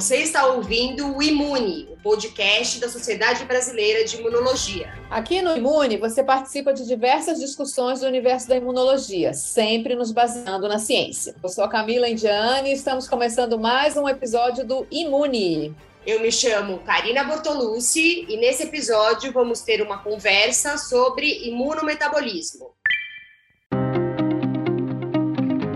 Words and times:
Você 0.00 0.16
está 0.16 0.46
ouvindo 0.46 1.14
o 1.14 1.22
Imune, 1.22 1.86
o 1.92 1.96
podcast 2.02 2.80
da 2.80 2.88
Sociedade 2.88 3.44
Brasileira 3.44 4.02
de 4.02 4.16
Imunologia. 4.16 4.94
Aqui 5.10 5.42
no 5.42 5.54
Imune, 5.54 5.98
você 5.98 6.24
participa 6.24 6.72
de 6.72 6.86
diversas 6.86 7.38
discussões 7.38 8.00
do 8.00 8.06
universo 8.06 8.48
da 8.48 8.56
imunologia, 8.56 9.34
sempre 9.34 9.94
nos 9.94 10.10
baseando 10.10 10.66
na 10.66 10.78
ciência. 10.78 11.34
Eu 11.42 11.50
sou 11.50 11.64
a 11.64 11.68
Camila 11.68 12.08
Indiane 12.08 12.70
e 12.70 12.72
estamos 12.72 13.06
começando 13.06 13.58
mais 13.58 13.94
um 13.94 14.08
episódio 14.08 14.66
do 14.66 14.86
Imune. 14.90 15.76
Eu 16.06 16.20
me 16.20 16.32
chamo 16.32 16.78
Karina 16.78 17.22
Bortolucci 17.22 18.24
e 18.26 18.38
nesse 18.38 18.62
episódio 18.62 19.30
vamos 19.32 19.60
ter 19.60 19.82
uma 19.82 19.98
conversa 19.98 20.78
sobre 20.78 21.46
imunometabolismo. 21.46 22.70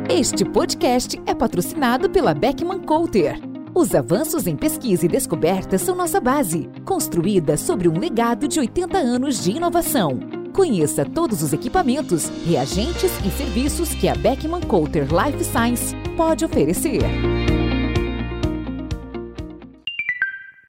Este 0.08 0.46
podcast 0.46 1.20
é 1.26 1.34
patrocinado 1.34 2.08
pela 2.08 2.32
Beckman 2.32 2.80
Coulter. 2.80 3.53
Os 3.76 3.92
avanços 3.92 4.46
em 4.46 4.56
pesquisa 4.56 5.04
e 5.04 5.08
descoberta 5.08 5.76
são 5.78 5.96
nossa 5.96 6.20
base, 6.20 6.70
construída 6.84 7.56
sobre 7.56 7.88
um 7.88 7.98
legado 7.98 8.46
de 8.46 8.60
80 8.60 8.96
anos 8.96 9.42
de 9.42 9.50
inovação. 9.50 10.20
Conheça 10.54 11.04
todos 11.04 11.42
os 11.42 11.52
equipamentos, 11.52 12.28
reagentes 12.46 13.10
e 13.26 13.30
serviços 13.36 13.92
que 13.92 14.06
a 14.06 14.14
Beckman 14.14 14.60
Coulter 14.60 15.08
Life 15.10 15.42
Science 15.42 15.92
pode 16.16 16.44
oferecer. 16.44 17.00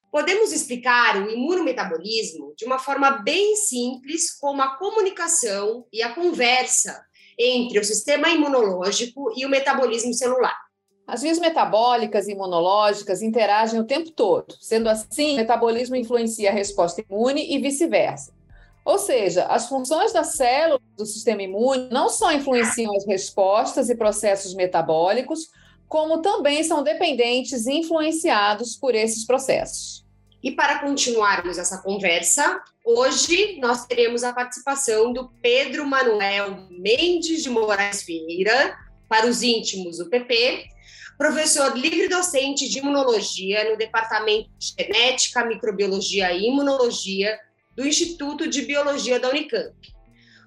Podemos 0.09 0.51
explicar 0.51 1.21
o 1.21 1.29
imunometabolismo 1.29 2.55
de 2.57 2.65
uma 2.65 2.79
forma 2.79 3.11
bem 3.11 3.55
simples, 3.55 4.35
como 4.35 4.63
a 4.63 4.77
comunicação 4.77 5.85
e 5.93 6.01
a 6.01 6.15
conversa 6.15 7.05
entre 7.37 7.77
o 7.77 7.83
sistema 7.83 8.29
imunológico 8.29 9.31
e 9.37 9.45
o 9.45 9.49
metabolismo 9.49 10.11
celular. 10.11 10.64
As 11.07 11.21
vias 11.21 11.37
metabólicas 11.37 12.27
e 12.27 12.31
imunológicas 12.31 13.21
interagem 13.21 13.79
o 13.79 13.85
tempo 13.85 14.09
todo. 14.11 14.55
Sendo 14.59 14.89
assim, 14.89 15.33
o 15.33 15.35
metabolismo 15.37 15.95
influencia 15.95 16.49
a 16.49 16.53
resposta 16.53 17.03
imune 17.07 17.53
e 17.53 17.59
vice-versa. 17.59 18.33
Ou 18.83 18.97
seja, 18.97 19.45
as 19.45 19.67
funções 19.67 20.13
das 20.13 20.35
células 20.35 20.81
do 20.97 21.05
sistema 21.05 21.41
imune 21.41 21.89
não 21.91 22.09
só 22.09 22.31
influenciam 22.31 22.95
as 22.95 23.05
respostas 23.05 23.89
e 23.89 23.95
processos 23.95 24.53
metabólicos, 24.55 25.49
como 25.87 26.21
também 26.21 26.63
são 26.63 26.83
dependentes 26.83 27.67
e 27.67 27.73
influenciados 27.73 28.75
por 28.75 28.95
esses 28.95 29.25
processos. 29.25 30.05
E 30.41 30.51
para 30.51 30.79
continuarmos 30.79 31.57
essa 31.57 31.79
conversa, 31.79 32.61
hoje 32.83 33.59
nós 33.59 33.85
teremos 33.85 34.23
a 34.23 34.33
participação 34.33 35.11
do 35.11 35.29
Pedro 35.41 35.85
Manuel 35.87 36.67
Mendes 36.69 37.41
de 37.41 37.49
Moraes 37.49 38.03
Vieira, 38.03 38.77
para 39.07 39.27
os 39.27 39.41
íntimos, 39.41 39.99
o 39.99 40.09
PP, 40.09 40.67
professor 41.17 41.77
livre-docente 41.77 42.67
de 42.69 42.79
imunologia 42.79 43.69
no 43.69 43.77
Departamento 43.77 44.49
de 44.57 44.73
Genética, 44.77 45.45
Microbiologia 45.45 46.31
e 46.33 46.47
Imunologia 46.47 47.39
do 47.75 47.85
Instituto 47.85 48.47
de 48.47 48.61
Biologia 48.61 49.19
da 49.19 49.29
Unicamp. 49.29 49.75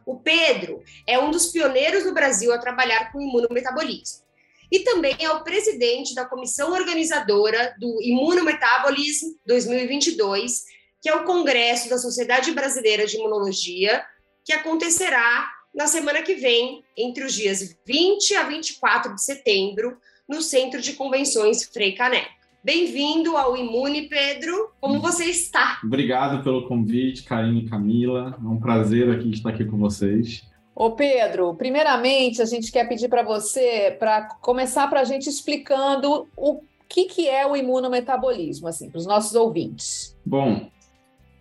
O 0.06 0.18
Pedro 0.20 0.82
é 1.06 1.18
um 1.18 1.30
dos 1.30 1.48
pioneiros 1.48 2.04
do 2.04 2.14
Brasil 2.14 2.52
a 2.52 2.58
trabalhar 2.58 3.12
com 3.12 3.20
imunometabolismo 3.20 4.26
e 4.70 4.80
também 4.80 5.16
é 5.18 5.30
o 5.30 5.42
presidente 5.42 6.14
da 6.14 6.24
comissão 6.24 6.72
organizadora 6.72 7.74
do 7.78 8.02
Imunometabolism 8.02 9.34
2022, 9.46 10.64
que 11.00 11.08
é 11.08 11.14
o 11.14 11.24
congresso 11.24 11.88
da 11.88 11.98
Sociedade 11.98 12.52
Brasileira 12.52 13.06
de 13.06 13.16
Imunologia, 13.16 14.04
que 14.44 14.52
acontecerá 14.52 15.50
na 15.74 15.86
semana 15.86 16.22
que 16.22 16.34
vem, 16.34 16.84
entre 16.96 17.24
os 17.24 17.34
dias 17.34 17.76
20 17.86 18.34
a 18.34 18.42
24 18.44 19.14
de 19.14 19.22
setembro, 19.22 19.98
no 20.28 20.42
Centro 20.42 20.82
de 20.82 20.92
Convenções 20.92 21.64
Frei 21.64 21.92
Caneca. 21.92 22.28
Bem-vindo 22.62 23.34
ao 23.34 23.56
Imune, 23.56 24.02
Pedro. 24.02 24.72
Como 24.78 25.00
você 25.00 25.24
está? 25.24 25.80
Obrigado 25.82 26.44
pelo 26.44 26.68
convite, 26.68 27.22
Karine 27.22 27.64
e 27.64 27.68
Camila. 27.68 28.38
É 28.38 28.46
um 28.46 28.60
prazer 28.60 29.10
aqui 29.10 29.30
estar 29.30 29.48
aqui 29.48 29.64
com 29.64 29.78
vocês. 29.78 30.46
Ô 30.74 30.90
Pedro, 30.90 31.54
primeiramente 31.54 32.42
a 32.42 32.44
gente 32.44 32.70
quer 32.70 32.86
pedir 32.86 33.08
para 33.08 33.22
você 33.22 33.96
para 33.98 34.28
começar 34.42 34.86
para 34.88 35.00
a 35.00 35.04
gente 35.04 35.30
explicando 35.30 36.28
o 36.36 36.60
que, 36.86 37.06
que 37.06 37.26
é 37.26 37.46
o 37.46 37.56
imunometabolismo, 37.56 38.68
assim, 38.68 38.90
para 38.90 38.98
os 38.98 39.06
nossos 39.06 39.34
ouvintes. 39.34 40.14
Bom, 40.26 40.68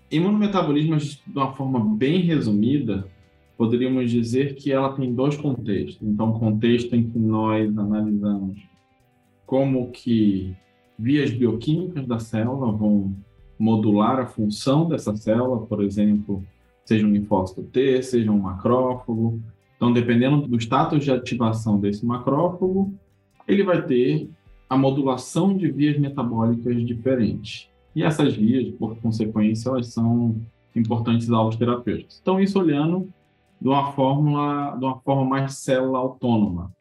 imunometabolismo, 0.09 0.97
de 0.97 1.19
uma 1.35 1.53
forma 1.53 1.79
bem 1.79 2.22
resumida, 2.22 3.06
poderíamos 3.57 4.09
dizer 4.09 4.56
que 4.56 4.72
ela 4.72 4.94
tem 4.95 5.13
dois 5.13 5.35
contextos. 5.35 6.07
Então, 6.07 6.29
o 6.29 6.40
contexto 6.40 6.95
em 6.95 7.09
que 7.09 7.19
nós 7.19 7.78
analisamos 7.78 8.67
como 9.47 9.90
que 9.91 10.53
vias 11.00 11.31
bioquímicas 11.31 12.06
da 12.06 12.19
célula 12.19 12.72
vão 12.72 13.16
modular 13.58 14.19
a 14.19 14.28
função 14.28 14.88
dessa 14.88 15.16
célula, 15.16 15.66
por 15.66 15.81
exemplo, 15.81 16.44
seja 16.85 17.08
um 17.08 17.12
linfócito 17.12 17.63
T, 17.63 18.03
seja 18.03 18.30
um 18.30 18.40
macrófago. 18.40 19.41
Então, 19.75 19.91
dependendo 19.94 20.46
do 20.46 20.58
status 20.58 21.03
de 21.03 21.12
ativação 21.12 21.80
desse 21.80 22.06
macrófago, 22.06 22.94
ele 23.47 23.63
vai 23.63 23.81
ter 23.81 24.30
a 24.69 24.78
modulação 24.78 25.56
de 25.56 25.72
vias 25.72 25.97
metabólicas 25.97 26.85
diferentes. 26.85 27.69
E 27.96 28.03
essas 28.03 28.35
vias, 28.35 28.69
por 28.75 28.97
consequência, 28.97 29.69
elas 29.69 29.88
são 29.88 30.35
importantes 30.75 31.31
alvos 31.31 31.56
terapêuticos. 31.56 32.19
Então, 32.22 32.40
isso 32.40 32.59
olhando 32.59 33.09
de 33.62 33.69
uma, 33.69 33.91
fórmula, 33.94 34.75
de 34.78 34.85
uma 34.85 35.00
forma 35.00 35.25
mais 35.25 35.56
célula 35.56 36.00
autônoma. 36.00 36.72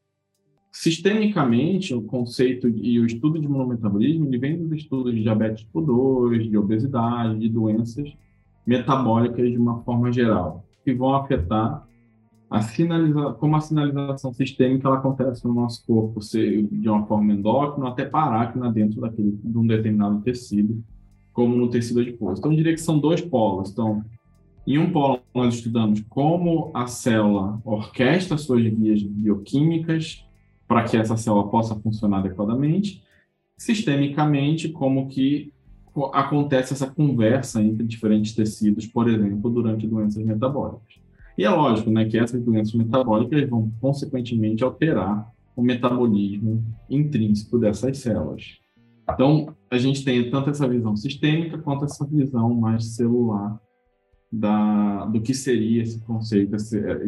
Sistemicamente, 0.79 1.95
o 1.95 2.03
conceito 2.03 2.69
e 2.69 3.01
o 3.01 3.07
estudo 3.07 3.39
de 3.41 3.47
imunometabolismo 3.47 4.27
ele 4.27 4.37
vem 4.37 4.59
dos 4.59 4.79
estudos 4.79 5.15
de 5.15 5.23
diabetes 5.23 5.65
tipo 5.65 5.81
2, 5.81 6.51
de 6.51 6.59
obesidade, 6.59 7.39
de 7.39 7.49
doenças 7.49 8.13
metabólicas 8.67 9.51
de 9.51 9.57
uma 9.57 9.83
forma 9.83 10.13
geral, 10.13 10.67
que 10.85 10.93
vão 10.93 11.15
afetar 11.15 11.89
a 12.51 12.61
sinaliza 12.61 13.33
como 13.33 13.57
a 13.57 13.61
sinalização 13.61 14.35
sistêmica 14.35 14.87
ela 14.87 14.99
acontece 14.99 15.47
no 15.47 15.55
nosso 15.55 15.85
corpo, 15.87 16.21
de 16.21 16.89
uma 16.89 17.07
forma 17.07 17.33
endócrina 17.33 17.89
até 17.89 18.05
parácrina 18.05 18.71
dentro 18.71 19.01
daquele, 19.01 19.33
de 19.43 19.59
um 19.59 19.67
determinado 19.67 20.21
tecido, 20.21 20.85
como 21.33 21.57
no 21.57 21.71
tecido 21.71 22.01
adiposo. 22.01 22.39
Então, 22.39 22.53
eu 22.53 22.57
diria 22.57 22.75
que 22.75 22.81
são 22.83 22.99
dois 22.99 23.23
polos. 23.23 23.71
Então, 23.71 24.05
em 24.67 24.77
um 24.77 24.93
polo, 24.93 25.21
nós 25.35 25.55
estudamos 25.55 26.05
como 26.11 26.71
a 26.75 26.87
célula 26.87 27.63
orquestra 27.65 28.37
suas 28.37 28.63
vias 28.63 29.03
bioquímicas 29.03 30.26
para 30.67 30.85
que 30.85 30.97
essa 30.97 31.17
célula 31.17 31.49
possa 31.49 31.75
funcionar 31.77 32.19
adequadamente, 32.19 33.03
sistemicamente, 33.57 34.69
como 34.69 35.09
que 35.09 35.53
acontece 36.13 36.75
essa 36.75 36.87
conversa 36.87 37.63
entre 37.63 37.87
diferentes 37.87 38.35
tecidos, 38.35 38.87
por 38.87 39.09
exemplo, 39.09 39.49
durante 39.51 39.87
doenças 39.87 40.23
metabólicas. 40.23 41.01
E 41.39 41.45
é 41.45 41.51
lógico 41.51 41.91
né, 41.91 42.05
que 42.07 42.19
essas 42.19 42.43
doenças 42.43 42.75
metabólicas 42.75 43.49
vão, 43.49 43.71
consequentemente, 43.81 44.65
alterar 44.65 45.31
o 45.55 45.63
metabolismo 45.63 46.63
intrínseco 46.89 47.59
dessas 47.59 47.99
células. 47.99 48.59
Então, 49.11 49.55
a 49.71 49.79
gente 49.79 50.05
tem 50.05 50.31
tanto 50.31 50.51
essa 50.51 50.69
visão 50.69 50.97
sistêmica 50.97 51.59
quanto 51.59 51.85
essa 51.85 52.05
visão 52.07 52.53
mais 52.55 52.95
celular 52.97 53.59
da, 54.31 55.05
do 55.07 55.23
que 55.23 55.33
seria 55.33 55.83
esse 55.83 56.01
conceito 56.01 56.57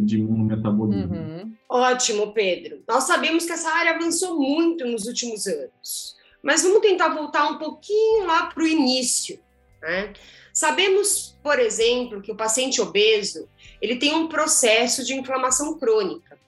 de 0.00 0.18
imunometabolismo. 0.18 1.14
Uhum. 1.14 1.54
Ótimo, 1.68 2.32
Pedro. 2.32 2.82
Nós 2.88 3.04
sabemos 3.04 3.44
que 3.44 3.52
essa 3.52 3.70
área 3.70 3.94
avançou 3.94 4.38
muito 4.38 4.86
nos 4.86 5.06
últimos 5.06 5.46
anos. 5.46 6.16
Mas 6.42 6.62
vamos 6.62 6.80
tentar 6.80 7.08
voltar 7.08 7.50
um 7.50 7.58
pouquinho 7.58 8.26
lá 8.26 8.46
para 8.46 8.62
o 8.62 8.66
início. 8.66 9.38
Né? 9.82 10.12
Sabemos, 10.52 11.36
por 11.42 11.58
exemplo, 11.58 12.22
que 12.22 12.32
o 12.32 12.36
paciente 12.36 12.80
obeso 12.80 13.48
ele 13.80 13.96
tem 13.96 14.14
um 14.14 14.28
processo 14.28 15.04
de 15.04 15.14
inflamação 15.14 15.78
crônica, 15.78 16.38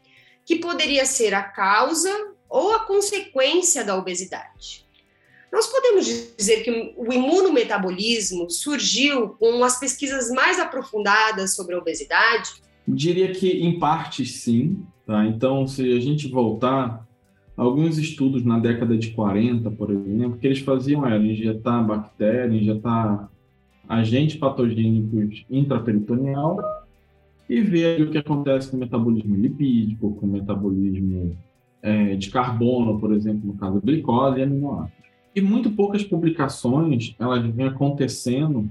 que 0.45 0.57
poderia 0.57 1.05
ser 1.05 1.35
a 1.35 1.43
causa 1.43 2.11
ou 2.49 2.75
a 2.75 2.81
consequência 2.81 3.85
da 3.85 3.97
obesidade. 3.97 4.85
Nós 5.53 5.67
podemos 5.67 6.07
dizer 6.37 6.63
que 6.63 6.95
o 6.97 7.13
imunometabolismo 7.13 8.49
surgiu 8.49 9.31
com 9.31 9.63
as 9.65 9.81
pesquisas 9.81 10.31
mais 10.31 10.61
aprofundadas 10.61 11.57
sobre 11.57 11.75
a 11.75 11.79
obesidade? 11.79 12.51
Diria 12.87 13.33
que 13.33 13.49
em 13.49 13.79
parte 13.79 14.25
sim. 14.25 14.85
Tá? 15.07 15.27
Então, 15.27 15.67
se 15.67 15.93
a 15.93 16.01
gente 16.01 16.29
voltar 16.29 17.05
alguns 17.57 17.99
estudos 17.99 18.45
na 18.45 18.59
década 18.59 18.97
de 18.97 19.11
40, 19.11 19.71
por 19.73 19.91
exemplo, 19.91 20.39
que 20.39 20.47
eles 20.47 20.61
faziam 20.61 21.05
era 21.05 21.19
injetar 21.19 21.85
bactéria, 21.85 22.57
injetar 22.57 23.29
agentes 23.89 24.37
patogênicos 24.37 25.45
intraperitoneal 25.51 26.59
e 27.49 27.61
ver 27.61 28.03
o 28.03 28.11
que 28.11 28.19
acontece 28.19 28.71
com 28.71 28.77
o 28.77 28.81
metabolismo 28.81 29.35
lipídico, 29.35 30.15
com 30.15 30.27
o 30.27 30.31
metabolismo 30.31 31.37
é, 31.83 32.15
de 32.15 32.31
carbono, 32.31 33.01
por 33.01 33.13
exemplo, 33.13 33.41
no 33.45 33.55
caso 33.55 33.75
da 33.75 33.81
glicose 33.81 34.39
e 34.39 34.43
aminoácidos. 34.45 35.00
E 35.35 35.41
muito 35.41 35.71
poucas 35.71 36.03
publicações 36.03 37.15
elas 37.19 37.47
vêm 37.47 37.67
acontecendo 37.67 38.69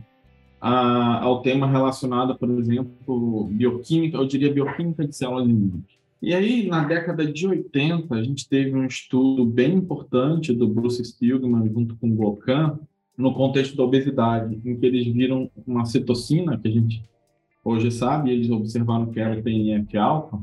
a, 0.60 1.24
ao 1.24 1.42
tema 1.42 1.68
relacionado, 1.68 2.38
por 2.38 2.50
exemplo, 2.50 3.46
bioquímica, 3.46 4.18
eu 4.18 4.28
diria 4.28 4.54
bioquímica 4.54 5.08
de 5.08 5.16
células 5.16 5.48
imunes. 5.48 6.00
E 6.22 6.34
aí, 6.34 6.68
na 6.68 6.84
década 6.84 7.26
de 7.26 7.48
80, 7.48 8.14
a 8.14 8.22
gente 8.22 8.48
teve 8.48 8.76
um 8.76 8.86
estudo 8.86 9.46
bem 9.46 9.76
importante 9.76 10.54
do 10.54 10.68
Bruce 10.68 11.02
Spilgman 11.02 11.72
junto 11.74 11.96
com 11.96 12.10
o 12.10 12.16
Gokan, 12.16 12.78
no 13.18 13.34
contexto 13.34 13.76
da 13.76 13.84
obesidade, 13.84 14.60
em 14.66 14.78
que 14.78 14.86
eles 14.86 15.08
viram 15.08 15.50
uma 15.66 15.86
citocina, 15.86 16.58
que 16.58 16.68
a 16.68 16.72
gente 16.72 17.04
hoje 17.64 17.92
sabe, 17.92 18.32
eles 18.32 18.50
observaram 18.50 19.08
que 19.08 19.20
era 19.20 19.42
TNF-alfa, 19.42 20.40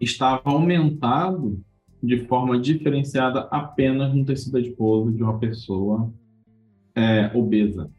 estava 0.00 0.42
aumentado 0.44 1.62
de 2.02 2.24
forma 2.26 2.58
diferenciada 2.58 3.40
apenas 3.50 4.14
no 4.14 4.24
tecido 4.24 4.56
adiposo 4.56 5.12
de 5.12 5.22
uma 5.22 5.38
pessoa 5.38 6.12
é, 6.94 7.30
obesa. 7.34 7.90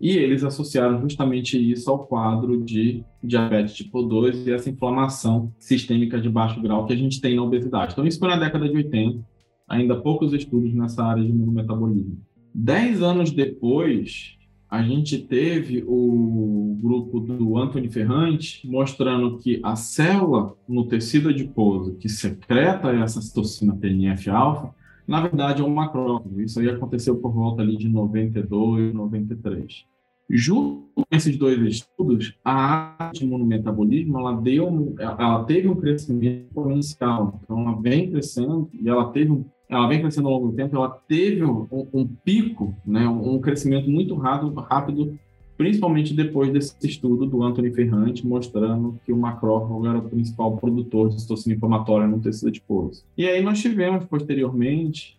E 0.00 0.16
eles 0.16 0.42
associaram 0.42 0.98
justamente 1.02 1.58
isso 1.58 1.90
ao 1.90 2.06
quadro 2.06 2.62
de 2.64 3.04
diabetes 3.22 3.74
tipo 3.74 4.02
2 4.02 4.46
e 4.46 4.52
essa 4.52 4.70
inflamação 4.70 5.52
sistêmica 5.58 6.18
de 6.18 6.30
baixo 6.30 6.60
grau 6.60 6.86
que 6.86 6.94
a 6.94 6.96
gente 6.96 7.20
tem 7.20 7.36
na 7.36 7.42
obesidade. 7.42 7.92
Então, 7.92 8.06
isso 8.06 8.18
foi 8.18 8.28
na 8.28 8.38
década 8.38 8.66
de 8.66 8.74
80, 8.74 9.22
ainda 9.68 10.00
poucos 10.00 10.32
estudos 10.32 10.72
nessa 10.72 11.04
área 11.04 11.22
de 11.22 11.30
metabolismo. 11.30 12.18
Dez 12.54 13.02
anos 13.02 13.30
depois, 13.30 14.38
a 14.70 14.82
gente 14.82 15.18
teve 15.18 15.84
o 15.84 16.78
grupo 16.80 17.18
do 17.18 17.58
Anthony 17.58 17.90
Ferrante 17.90 18.66
mostrando 18.68 19.36
que 19.38 19.60
a 19.64 19.74
célula 19.74 20.54
no 20.68 20.86
tecido 20.86 21.30
adiposo 21.30 21.96
que 21.96 22.08
secreta 22.08 22.92
essa 22.92 23.20
citocina 23.20 23.76
TNF-alfa, 23.76 24.72
na 25.08 25.20
verdade 25.20 25.60
é 25.60 25.64
um 25.64 25.74
macrófago. 25.74 26.40
Isso 26.40 26.60
aí 26.60 26.68
aconteceu 26.68 27.16
por 27.16 27.32
volta 27.32 27.62
ali 27.62 27.76
de 27.76 27.88
92, 27.88 28.94
93. 28.94 29.84
Junto 30.32 30.88
com 30.94 31.02
esses 31.10 31.36
dois 31.36 31.60
estudos, 31.62 32.38
a 32.44 32.94
área 32.96 33.12
de 33.12 33.24
imunometabolismo 33.24 34.20
ela 34.20 34.40
deu, 34.40 34.94
ela 35.00 35.42
teve 35.42 35.66
um 35.66 35.74
crescimento 35.74 36.46
exponencial. 36.46 37.40
Então, 37.42 37.60
ela 37.60 37.80
vem 37.80 38.08
crescendo 38.08 38.70
e 38.72 38.88
ela 38.88 39.10
teve 39.10 39.32
um 39.32 39.44
ela 39.70 39.86
vem 39.86 40.00
crescendo 40.00 40.26
ao 40.26 40.34
longo 40.34 40.48
do 40.48 40.56
tempo, 40.56 40.74
ela 40.74 40.88
teve 40.90 41.44
um, 41.44 41.66
um 41.70 42.04
pico, 42.04 42.74
né, 42.84 43.06
um 43.06 43.38
crescimento 43.40 43.88
muito 43.88 44.16
rápido, 44.16 44.52
rápido, 44.54 45.16
principalmente 45.56 46.12
depois 46.12 46.52
desse 46.52 46.74
estudo 46.82 47.24
do 47.24 47.42
Anthony 47.44 47.70
Ferrante, 47.72 48.26
mostrando 48.26 48.98
que 49.06 49.12
o 49.12 49.16
macrófago 49.16 49.86
era 49.86 49.98
o 49.98 50.08
principal 50.08 50.56
produtor 50.56 51.10
de 51.10 51.20
citocina 51.20 51.54
inflamatória 51.54 52.08
no 52.08 52.18
tecido 52.18 52.48
adiposo. 52.48 53.04
E 53.16 53.28
aí 53.28 53.40
nós 53.42 53.60
tivemos, 53.60 54.04
posteriormente, 54.06 55.16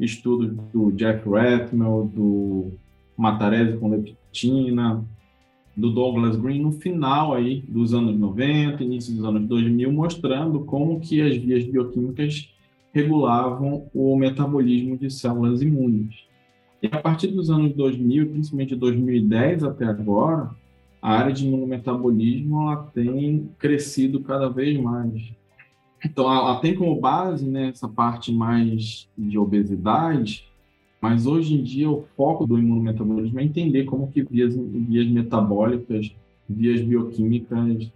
estudos 0.00 0.52
do 0.72 0.90
Jeff 0.92 1.28
Ratmel, 1.28 2.10
do 2.12 2.72
Matarese 3.16 3.78
com 3.78 3.90
leptina, 3.90 5.04
do 5.76 5.90
Douglas 5.90 6.36
Green 6.36 6.60
no 6.60 6.72
final 6.72 7.34
aí 7.34 7.62
dos 7.68 7.94
anos 7.94 8.18
90, 8.18 8.82
início 8.82 9.14
dos 9.14 9.24
anos 9.24 9.46
2000, 9.46 9.92
mostrando 9.92 10.64
como 10.64 10.98
que 10.98 11.22
as 11.22 11.36
vias 11.36 11.64
bioquímicas 11.64 12.51
regulavam 12.92 13.86
o 13.94 14.16
metabolismo 14.16 14.96
de 14.96 15.10
células 15.10 15.62
imunes. 15.62 16.26
E 16.82 16.88
a 16.88 17.00
partir 17.00 17.28
dos 17.28 17.50
anos 17.50 17.72
2000, 17.74 18.30
principalmente 18.30 18.74
2010 18.74 19.64
até 19.64 19.84
agora, 19.84 20.50
a 21.00 21.12
área 21.12 21.32
de 21.32 21.46
imunometabolismo 21.46 22.62
ela 22.62 22.76
tem 22.94 23.48
crescido 23.58 24.20
cada 24.20 24.48
vez 24.48 24.78
mais. 24.78 25.32
Então, 26.04 26.24
ela 26.24 26.58
tem 26.60 26.74
como 26.74 27.00
base 27.00 27.48
né, 27.48 27.68
essa 27.68 27.88
parte 27.88 28.32
mais 28.32 29.08
de 29.16 29.38
obesidade, 29.38 30.48
mas 31.00 31.26
hoje 31.26 31.54
em 31.54 31.62
dia 31.62 31.90
o 31.90 32.04
foco 32.16 32.46
do 32.46 32.58
imunometabolismo 32.58 33.40
é 33.40 33.44
entender 33.44 33.84
como 33.84 34.10
que 34.10 34.22
vias, 34.22 34.54
vias 34.54 35.08
metabólicas, 35.08 36.14
vias 36.48 36.80
bioquímicas 36.80 37.90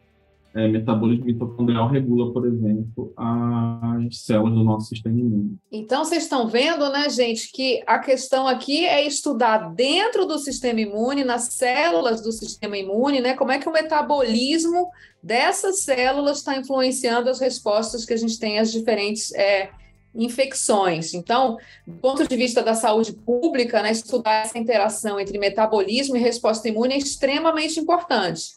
é, 0.56 0.66
metabolismo 0.68 1.26
mitocondrial 1.26 1.86
regula, 1.86 2.32
por 2.32 2.46
exemplo, 2.46 3.12
as 3.14 4.20
células 4.22 4.54
do 4.54 4.64
nosso 4.64 4.88
sistema 4.88 5.18
imune. 5.18 5.58
Então, 5.70 6.02
vocês 6.02 6.22
estão 6.22 6.48
vendo, 6.48 6.90
né, 6.90 7.10
gente, 7.10 7.52
que 7.52 7.82
a 7.86 7.98
questão 7.98 8.48
aqui 8.48 8.86
é 8.86 9.06
estudar 9.06 9.74
dentro 9.74 10.24
do 10.24 10.38
sistema 10.38 10.80
imune, 10.80 11.24
nas 11.24 11.52
células 11.52 12.22
do 12.22 12.32
sistema 12.32 12.78
imune, 12.78 13.20
né, 13.20 13.34
como 13.34 13.52
é 13.52 13.58
que 13.58 13.68
o 13.68 13.72
metabolismo 13.72 14.88
dessas 15.22 15.80
células 15.80 16.38
está 16.38 16.56
influenciando 16.56 17.28
as 17.28 17.38
respostas 17.38 18.06
que 18.06 18.14
a 18.14 18.16
gente 18.16 18.38
tem 18.38 18.58
às 18.58 18.72
diferentes 18.72 19.34
é, 19.34 19.68
infecções. 20.14 21.12
Então, 21.12 21.58
do 21.86 21.98
ponto 21.98 22.26
de 22.26 22.34
vista 22.34 22.62
da 22.62 22.72
saúde 22.72 23.12
pública, 23.12 23.82
né, 23.82 23.92
estudar 23.92 24.46
essa 24.46 24.58
interação 24.58 25.20
entre 25.20 25.38
metabolismo 25.38 26.16
e 26.16 26.20
resposta 26.20 26.66
imune 26.66 26.94
é 26.94 26.98
extremamente 26.98 27.78
importante. 27.78 28.56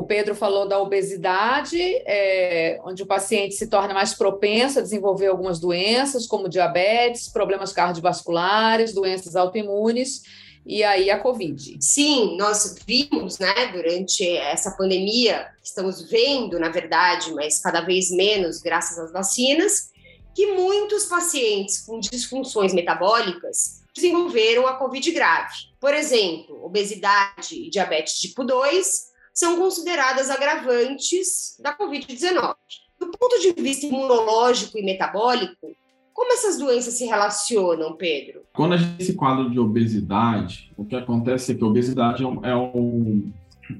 O 0.00 0.04
Pedro 0.04 0.34
falou 0.34 0.66
da 0.66 0.80
obesidade, 0.80 1.78
é, 1.78 2.80
onde 2.86 3.02
o 3.02 3.06
paciente 3.06 3.54
se 3.54 3.66
torna 3.66 3.92
mais 3.92 4.14
propenso 4.14 4.78
a 4.78 4.82
desenvolver 4.82 5.26
algumas 5.26 5.60
doenças, 5.60 6.26
como 6.26 6.48
diabetes, 6.48 7.28
problemas 7.28 7.70
cardiovasculares, 7.70 8.94
doenças 8.94 9.36
autoimunes 9.36 10.22
e 10.64 10.82
aí 10.82 11.10
a 11.10 11.18
Covid. 11.18 11.76
Sim, 11.82 12.34
nós 12.38 12.76
vimos, 12.86 13.38
né, 13.38 13.66
durante 13.74 14.26
essa 14.26 14.70
pandemia, 14.70 15.46
estamos 15.62 16.00
vendo, 16.08 16.58
na 16.58 16.70
verdade, 16.70 17.30
mas 17.34 17.60
cada 17.60 17.82
vez 17.82 18.10
menos 18.10 18.62
graças 18.62 18.98
às 18.98 19.12
vacinas, 19.12 19.90
que 20.34 20.46
muitos 20.46 21.04
pacientes 21.04 21.78
com 21.82 22.00
disfunções 22.00 22.72
metabólicas 22.72 23.82
desenvolveram 23.94 24.66
a 24.66 24.76
Covid 24.76 25.10
grave. 25.10 25.56
Por 25.78 25.92
exemplo, 25.92 26.64
obesidade 26.64 27.54
e 27.54 27.68
diabetes 27.68 28.14
tipo 28.14 28.42
2 28.42 29.09
são 29.40 29.56
consideradas 29.56 30.28
agravantes 30.28 31.58
da 31.58 31.74
Covid-19. 31.74 32.54
Do 32.98 33.10
ponto 33.10 33.40
de 33.40 33.52
vista 33.52 33.86
imunológico 33.86 34.76
e 34.76 34.84
metabólico, 34.84 35.74
como 36.12 36.34
essas 36.34 36.58
doenças 36.58 36.92
se 36.92 37.06
relacionam, 37.06 37.96
Pedro? 37.96 38.42
Quando 38.52 38.74
a 38.74 38.76
gente 38.76 39.02
se 39.02 39.14
quadra 39.14 39.48
de 39.48 39.58
obesidade, 39.58 40.70
o 40.76 40.84
que 40.84 40.94
acontece 40.94 41.52
é 41.52 41.54
que 41.54 41.64
a 41.64 41.66
obesidade 41.66 42.22
é 42.22 42.26
o, 42.26 42.44
é 42.44 43.70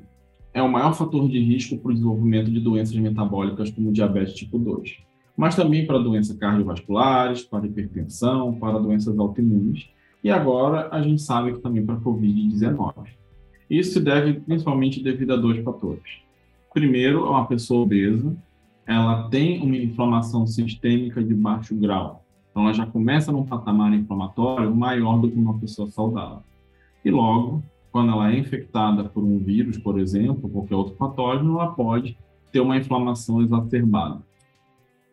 é 0.55 0.63
o 0.63 0.69
maior 0.69 0.95
fator 0.95 1.29
de 1.29 1.39
risco 1.39 1.77
para 1.77 1.91
o 1.91 1.95
desenvolvimento 1.95 2.51
de 2.51 2.59
doenças 2.59 2.97
metabólicas 2.97 3.71
como 3.71 3.93
diabetes 3.93 4.35
tipo 4.35 4.59
2, 4.59 4.97
mas 5.37 5.55
também 5.55 5.87
para 5.87 5.99
doenças 5.99 6.37
cardiovasculares, 6.39 7.43
para 7.43 7.67
hipertensão, 7.67 8.59
para 8.59 8.79
doenças 8.79 9.17
autoimunes. 9.19 9.91
E 10.25 10.31
agora 10.31 10.89
a 10.91 11.03
gente 11.03 11.21
sabe 11.21 11.53
que 11.53 11.61
também 11.61 11.85
para 11.85 11.97
a 11.97 12.01
Covid-19. 12.01 13.21
Isso 13.71 13.93
se 13.93 14.01
deve 14.01 14.41
principalmente 14.41 15.01
devido 15.01 15.33
a 15.33 15.37
dois 15.37 15.63
fatores. 15.63 16.03
Primeiro, 16.75 17.31
uma 17.31 17.47
pessoa 17.47 17.83
obesa, 17.83 18.37
ela 18.85 19.29
tem 19.29 19.63
uma 19.63 19.77
inflamação 19.77 20.45
sistêmica 20.45 21.23
de 21.23 21.33
baixo 21.33 21.77
grau. 21.77 22.25
Então, 22.51 22.65
ela 22.65 22.73
já 22.73 22.85
começa 22.85 23.31
num 23.31 23.47
patamar 23.47 23.95
inflamatório 23.95 24.75
maior 24.75 25.21
do 25.21 25.31
que 25.31 25.39
uma 25.39 25.57
pessoa 25.59 25.89
saudável. 25.89 26.43
E 27.05 27.11
logo, 27.11 27.63
quando 27.93 28.11
ela 28.11 28.33
é 28.33 28.39
infectada 28.39 29.05
por 29.05 29.23
um 29.23 29.39
vírus, 29.39 29.79
por 29.79 30.01
exemplo, 30.01 30.41
ou 30.43 30.51
qualquer 30.51 30.75
outro 30.75 30.95
patógeno, 30.95 31.55
ela 31.55 31.73
pode 31.73 32.19
ter 32.51 32.59
uma 32.59 32.77
inflamação 32.77 33.41
exacerbada. 33.41 34.21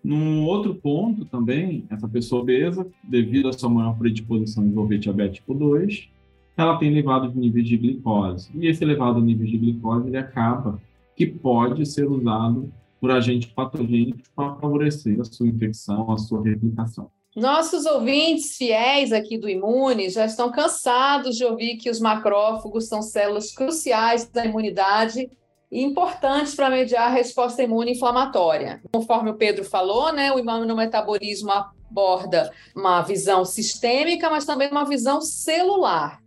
Num 0.04 0.46
outro 0.46 0.74
ponto 0.74 1.26
também, 1.26 1.86
essa 1.90 2.08
pessoa 2.08 2.42
obesa, 2.42 2.88
devido 3.04 3.50
à 3.50 3.54
sua 3.54 3.70
maior 3.70 3.98
predisposição 3.98 4.64
a 4.64 4.66
desenvolver 4.66 4.98
diabetes 4.98 5.40
tipo 5.40 5.54
2, 5.54 6.10
ela 6.58 6.78
tem 6.78 6.90
elevados 6.90 7.36
níveis 7.36 7.68
de 7.68 7.78
glicose. 7.78 8.50
E 8.56 8.68
esse 8.68 8.84
elevado 8.84 9.22
nível 9.22 9.46
de 9.46 9.58
glicose 9.58 10.08
ele 10.08 10.18
acaba 10.18 10.82
que 11.16 11.28
pode 11.28 11.86
ser 11.86 12.10
usado 12.10 12.72
por 13.00 13.12
agentes 13.12 13.52
patogênicos 13.52 14.28
para 14.36 14.56
favorecer 14.56 15.20
a 15.22 15.24
sua 15.24 15.48
infecção, 15.48 16.12
a 16.12 16.18
sua 16.18 16.44
replicação. 16.44 17.10
Nossos 17.36 17.86
ouvintes 17.86 18.58
fiéis 18.58 19.12
aqui 19.12 19.38
do 19.38 19.48
Imune 19.48 20.10
já 20.10 20.26
estão 20.26 20.52
cansados 20.52 21.36
de 21.36 21.46
ouvir 21.46 21.78
que 21.78 21.90
os 21.90 22.00
macrófagos 22.00 22.88
são 22.88 23.04
células 23.04 23.52
cruciais 23.52 24.26
da 24.26 24.44
imunidade 24.44 25.30
e 25.72 25.84
importantes 25.84 26.56
para 26.56 26.72
mediar 26.72 27.04
a 27.04 27.14
resposta 27.14 27.62
imune 27.62 27.92
inflamatória. 27.92 28.82
Conforme 28.92 29.30
o 29.30 29.36
Pedro 29.36 29.64
falou, 29.64 30.12
né, 30.12 30.32
o 30.32 30.40
imunometabolismo 30.40 31.52
aborda 31.52 32.52
uma 32.76 33.04
visão 33.04 33.46
sistêmica, 33.46 34.32
mas 34.32 34.46
também 34.46 34.72
uma 34.72 34.86
visão 34.86 35.22
celular. 35.22 36.20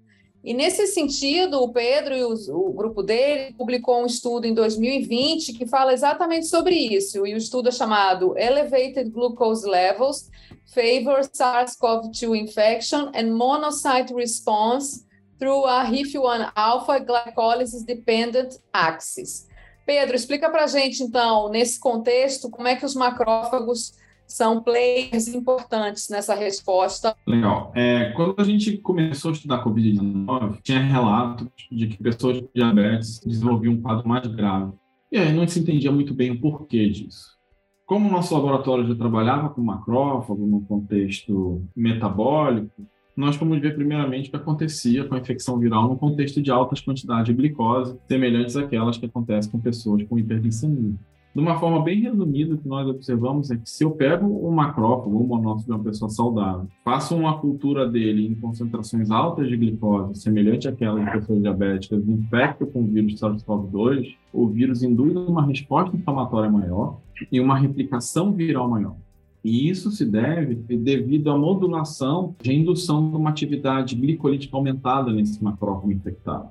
E 0.42 0.54
nesse 0.54 0.86
sentido, 0.86 1.62
o 1.62 1.70
Pedro 1.70 2.14
e 2.14 2.24
os, 2.24 2.48
o 2.48 2.72
grupo 2.72 3.02
dele 3.02 3.52
publicou 3.54 4.02
um 4.02 4.06
estudo 4.06 4.46
em 4.46 4.54
2020 4.54 5.52
que 5.52 5.66
fala 5.66 5.92
exatamente 5.92 6.46
sobre 6.46 6.74
isso. 6.74 7.26
E 7.26 7.34
o 7.34 7.36
estudo 7.36 7.68
é 7.68 7.72
chamado 7.72 8.36
Elevated 8.38 9.10
Glucose 9.10 9.68
Levels 9.68 10.30
Favor 10.74 11.20
SARS-CoV-2 11.20 12.36
Infection 12.36 13.10
and 13.14 13.34
Monocyte 13.34 14.14
Response 14.14 15.04
through 15.38 15.66
a 15.66 15.84
HIF-1 15.84 16.52
Alpha 16.54 16.98
Glycolysis 16.98 17.84
Dependent 17.84 18.54
Axis. 18.72 19.46
Pedro, 19.84 20.14
explica 20.14 20.48
para 20.48 20.64
a 20.64 20.68
gente, 20.68 21.02
então, 21.02 21.48
nesse 21.48 21.78
contexto, 21.80 22.48
como 22.48 22.68
é 22.68 22.76
que 22.76 22.86
os 22.86 22.94
macrófagos 22.94 23.92
são 24.30 24.62
players 24.62 25.26
importantes 25.26 26.08
nessa 26.08 26.36
resposta. 26.36 27.16
Legal. 27.26 27.72
É, 27.74 28.12
quando 28.12 28.36
a 28.38 28.44
gente 28.44 28.78
começou 28.78 29.30
a 29.30 29.34
estudar 29.34 29.64
Covid-19, 29.64 30.60
tinha 30.62 30.78
relatos 30.78 31.48
de 31.70 31.88
que 31.88 32.00
pessoas 32.00 32.40
com 32.40 32.48
diabetes 32.54 33.18
desenvolviam 33.26 33.74
um 33.74 33.82
quadro 33.82 34.08
mais 34.08 34.26
grave. 34.28 34.72
E 35.10 35.18
aí 35.18 35.32
não 35.32 35.46
se 35.48 35.58
entendia 35.58 35.90
muito 35.90 36.14
bem 36.14 36.30
o 36.30 36.40
porquê 36.40 36.88
disso. 36.88 37.36
Como 37.84 38.08
o 38.08 38.12
nosso 38.12 38.32
laboratório 38.32 38.86
já 38.86 38.94
trabalhava 38.94 39.50
com 39.50 39.60
macrófago 39.60 40.46
no 40.46 40.60
contexto 40.60 41.66
metabólico, 41.74 42.86
nós 43.16 43.34
fomos 43.34 43.60
ver 43.60 43.74
primeiramente 43.74 44.28
o 44.28 44.30
que 44.30 44.36
acontecia 44.36 45.04
com 45.04 45.16
a 45.16 45.18
infecção 45.18 45.58
viral 45.58 45.88
no 45.88 45.98
contexto 45.98 46.40
de 46.40 46.52
altas 46.52 46.80
quantidades 46.80 47.26
de 47.26 47.34
glicose, 47.34 47.98
semelhantes 48.06 48.56
àquelas 48.56 48.96
que 48.96 49.06
acontecem 49.06 49.50
com 49.50 49.58
pessoas 49.58 50.04
com 50.04 50.16
hiperglicemia. 50.16 50.94
De 51.32 51.40
uma 51.40 51.60
forma 51.60 51.80
bem 51.80 52.00
resumida, 52.00 52.54
o 52.54 52.58
que 52.58 52.66
nós 52.66 52.88
observamos 52.88 53.52
é 53.52 53.56
que 53.56 53.70
se 53.70 53.84
eu 53.84 53.92
pego 53.92 54.26
um 54.48 54.50
macrófago, 54.50 55.16
um 55.16 55.26
monócito 55.28 55.66
de 55.66 55.76
uma 55.76 55.84
pessoa 55.84 56.10
saudável, 56.10 56.66
faço 56.84 57.14
uma 57.14 57.38
cultura 57.38 57.88
dele 57.88 58.26
em 58.26 58.34
concentrações 58.34 59.12
altas 59.12 59.48
de 59.48 59.56
glicose, 59.56 60.20
semelhante 60.20 60.66
àquela 60.66 60.98
de 60.98 61.08
pessoas 61.12 61.40
diabéticas, 61.40 62.08
infecto 62.08 62.66
com 62.66 62.82
o 62.82 62.86
vírus 62.86 63.20
SARS-CoV-2, 63.20 64.16
o 64.32 64.48
vírus 64.48 64.82
induz 64.82 65.14
uma 65.14 65.46
resposta 65.46 65.96
inflamatória 65.96 66.50
maior 66.50 66.98
e 67.30 67.40
uma 67.40 67.56
replicação 67.56 68.32
viral 68.32 68.68
maior. 68.68 68.96
E 69.44 69.70
isso 69.70 69.92
se 69.92 70.04
deve 70.04 70.56
devido 70.56 71.30
à 71.30 71.38
modulação 71.38 72.34
de 72.42 72.52
indução 72.52 73.08
de 73.08 73.16
uma 73.16 73.30
atividade 73.30 73.94
glicolítica 73.94 74.56
aumentada 74.56 75.12
nesse 75.12 75.42
macrófago 75.42 75.92
infectado, 75.92 76.48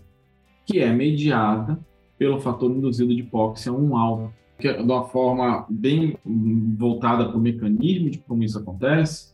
que 0.66 0.80
é 0.80 0.92
mediada 0.92 1.78
pelo 2.18 2.40
fator 2.40 2.72
induzido 2.72 3.14
de 3.14 3.22
hipóxia 3.22 3.74
1 3.74 3.98
alfa 3.98 4.40
de 4.60 4.82
uma 4.82 5.06
forma 5.06 5.66
bem 5.70 6.18
voltada 6.78 7.26
para 7.26 7.38
o 7.38 7.42
mecanismo 7.42 8.10
de 8.10 8.18
como 8.20 8.44
isso 8.44 8.60
acontece, 8.60 9.34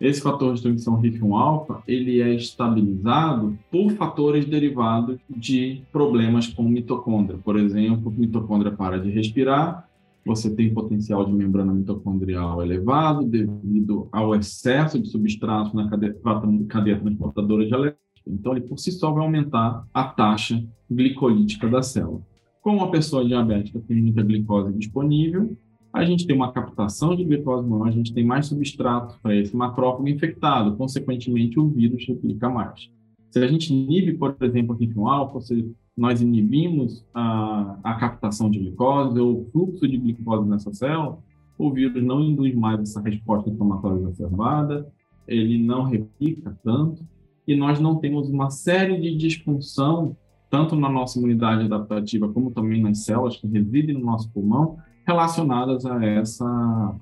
esse 0.00 0.20
fator 0.20 0.54
de 0.54 0.62
transmissão 0.62 1.00
RIF1-alfa, 1.00 1.82
ele 1.86 2.20
é 2.20 2.32
estabilizado 2.32 3.58
por 3.70 3.90
fatores 3.92 4.44
derivados 4.44 5.18
de 5.28 5.82
problemas 5.90 6.46
com 6.46 6.62
mitocôndria. 6.62 7.38
Por 7.42 7.58
exemplo, 7.58 8.12
mitocôndria 8.16 8.70
para 8.70 9.00
de 9.00 9.10
respirar, 9.10 9.88
você 10.24 10.54
tem 10.54 10.72
potencial 10.72 11.24
de 11.24 11.32
membrana 11.32 11.72
mitocondrial 11.72 12.62
elevado 12.62 13.24
devido 13.24 14.08
ao 14.12 14.34
excesso 14.34 15.00
de 15.00 15.08
substrato 15.08 15.74
na 15.74 15.88
cadeia, 15.88 16.14
cadeia 16.68 17.00
transportadora 17.00 17.66
de 17.66 17.74
elétrons. 17.74 17.98
Então, 18.26 18.52
ele 18.52 18.66
por 18.66 18.78
si 18.78 18.92
só 18.92 19.10
vai 19.10 19.24
aumentar 19.24 19.84
a 19.92 20.04
taxa 20.04 20.62
glicolítica 20.88 21.66
da 21.68 21.82
célula. 21.82 22.27
Como 22.68 22.82
a 22.82 22.90
pessoa 22.90 23.24
diabética 23.24 23.80
tem 23.88 23.96
muita 24.02 24.22
glicose 24.22 24.74
disponível, 24.74 25.56
a 25.90 26.04
gente 26.04 26.26
tem 26.26 26.36
uma 26.36 26.52
captação 26.52 27.16
de 27.16 27.24
glicose 27.24 27.66
maior, 27.66 27.88
a 27.88 27.90
gente 27.90 28.12
tem 28.12 28.22
mais 28.22 28.44
substrato 28.44 29.18
para 29.22 29.34
esse 29.34 29.56
macrófago 29.56 30.06
infectado, 30.06 30.76
consequentemente 30.76 31.58
o 31.58 31.66
vírus 31.66 32.06
replica 32.06 32.50
mais. 32.50 32.90
Se 33.30 33.38
a 33.38 33.46
gente 33.46 33.72
inibe, 33.72 34.18
por 34.18 34.36
exemplo, 34.42 34.74
aqui 34.74 34.86
com 34.92 35.08
álcool, 35.08 35.40
se 35.40 35.74
nós 35.96 36.20
inibimos 36.20 37.06
a, 37.14 37.78
a 37.82 37.94
captação 37.94 38.50
de 38.50 38.58
glicose 38.58 39.18
ou 39.18 39.40
o 39.40 39.44
fluxo 39.50 39.88
de 39.88 39.96
glicose 39.96 40.46
nessa 40.46 40.70
célula, 40.70 41.20
o 41.56 41.72
vírus 41.72 42.04
não 42.04 42.20
induz 42.20 42.54
mais 42.54 42.80
essa 42.80 43.00
resposta 43.00 43.48
inflamatória 43.48 43.98
exacerbada, 43.98 44.86
ele 45.26 45.56
não 45.56 45.84
replica 45.84 46.54
tanto, 46.62 47.02
e 47.46 47.56
nós 47.56 47.80
não 47.80 47.96
temos 47.96 48.28
uma 48.28 48.50
série 48.50 49.00
de 49.00 49.16
disfunção 49.16 50.14
tanto 50.50 50.74
na 50.76 50.88
nossa 50.88 51.18
imunidade 51.18 51.64
adaptativa 51.64 52.28
como 52.28 52.50
também 52.50 52.82
nas 52.82 53.04
células 53.04 53.36
que 53.36 53.46
residem 53.46 53.94
no 53.94 54.04
nosso 54.04 54.30
pulmão, 54.30 54.78
relacionadas 55.06 55.84
a 55.86 56.04
essa 56.04 56.94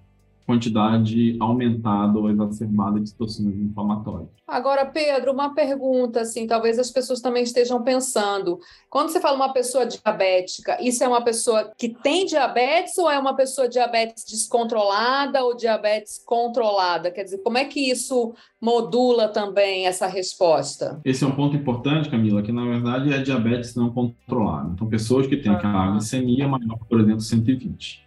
quantidade 0.47 1.37
aumentada 1.41 2.19
ou 2.19 2.31
exacerbada 2.31 3.01
de 3.01 3.09
citocinas 3.09 3.55
inflamatórias. 3.57 4.29
Agora, 4.47 4.87
Pedro, 4.87 5.33
uma 5.33 5.53
pergunta, 5.53 6.21
assim, 6.21 6.47
talvez 6.47 6.79
as 6.79 6.91
pessoas 6.91 7.21
também 7.21 7.43
estejam 7.43 7.83
pensando. 7.83 8.61
Quando 8.89 9.09
você 9.09 9.21
fala 9.21 9.37
uma 9.37 9.53
pessoa 9.53 9.85
diabética, 9.85 10.79
isso 10.81 11.03
é 11.03 11.09
uma 11.09 11.23
pessoa 11.23 11.73
que 11.77 11.89
tem 11.89 12.25
diabetes 12.25 12.97
ou 12.97 13.11
é 13.11 13.19
uma 13.19 13.35
pessoa 13.35 13.69
diabetes 13.69 14.25
descontrolada 14.25 15.43
ou 15.43 15.57
diabetes 15.57 16.23
controlada? 16.25 17.11
Quer 17.11 17.25
dizer, 17.25 17.39
como 17.39 17.59
é 17.59 17.65
que 17.65 17.91
isso 17.91 18.33
modula 18.61 19.29
também 19.29 19.87
essa 19.87 20.07
resposta? 20.07 21.01
Esse 21.05 21.25
é 21.25 21.27
um 21.27 21.35
ponto 21.35 21.57
importante, 21.57 22.09
Camila, 22.09 22.41
que 22.41 22.53
na 22.53 22.65
verdade 22.65 23.13
é 23.13 23.19
diabetes 23.19 23.75
não 23.75 23.91
controlada. 23.91 24.71
Então, 24.73 24.89
pessoas 24.89 25.27
que 25.27 25.37
têm 25.37 25.51
ah. 25.51 25.57
aquela 25.57 25.91
glicemia 25.91 26.47
maior, 26.47 26.79
por 26.89 27.01
exemplo, 27.01 27.21
120 27.21 28.06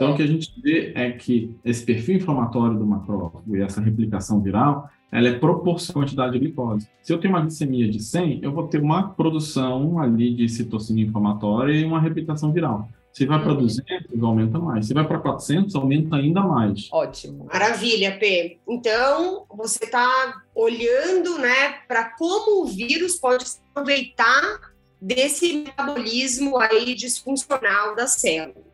então, 0.00 0.14
o 0.14 0.16
que 0.16 0.22
a 0.22 0.26
gente 0.26 0.50
vê 0.62 0.92
é 0.94 1.10
que 1.10 1.54
esse 1.62 1.84
perfil 1.84 2.16
inflamatório 2.16 2.78
do 2.78 2.86
macrófago 2.86 3.54
e 3.54 3.60
essa 3.60 3.82
replicação 3.82 4.40
viral, 4.40 4.88
ela 5.12 5.28
é 5.28 5.38
proporcional 5.38 6.00
à 6.00 6.06
quantidade 6.06 6.32
de 6.32 6.38
glicose. 6.38 6.88
Se 7.02 7.12
eu 7.12 7.18
tenho 7.18 7.34
uma 7.34 7.42
glicemia 7.42 7.86
de 7.86 8.02
100, 8.02 8.40
eu 8.42 8.50
vou 8.50 8.66
ter 8.66 8.80
uma 8.80 9.10
produção 9.10 9.98
ali 9.98 10.34
de 10.34 10.48
citocina 10.48 11.02
inflamatória 11.02 11.74
e 11.74 11.84
uma 11.84 12.00
replicação 12.00 12.50
viral. 12.50 12.88
Se 13.12 13.26
vai 13.26 13.42
para 13.42 13.52
200, 13.52 14.10
uhum. 14.14 14.26
aumenta 14.26 14.58
mais. 14.58 14.86
Se 14.86 14.94
vai 14.94 15.06
para 15.06 15.18
400, 15.18 15.74
aumenta 15.74 16.16
ainda 16.16 16.40
mais. 16.40 16.88
Ótimo. 16.90 17.46
Maravilha, 17.52 18.16
P. 18.16 18.58
Então, 18.66 19.44
você 19.54 19.84
está 19.84 20.40
olhando 20.54 21.36
né, 21.36 21.74
para 21.86 22.16
como 22.16 22.62
o 22.62 22.66
vírus 22.66 23.16
pode 23.16 23.46
se 23.46 23.60
aproveitar 23.70 24.72
desse 24.98 25.58
metabolismo 25.58 26.56
aí 26.56 26.94
disfuncional 26.94 27.94
da 27.94 28.06
célula. 28.06 28.69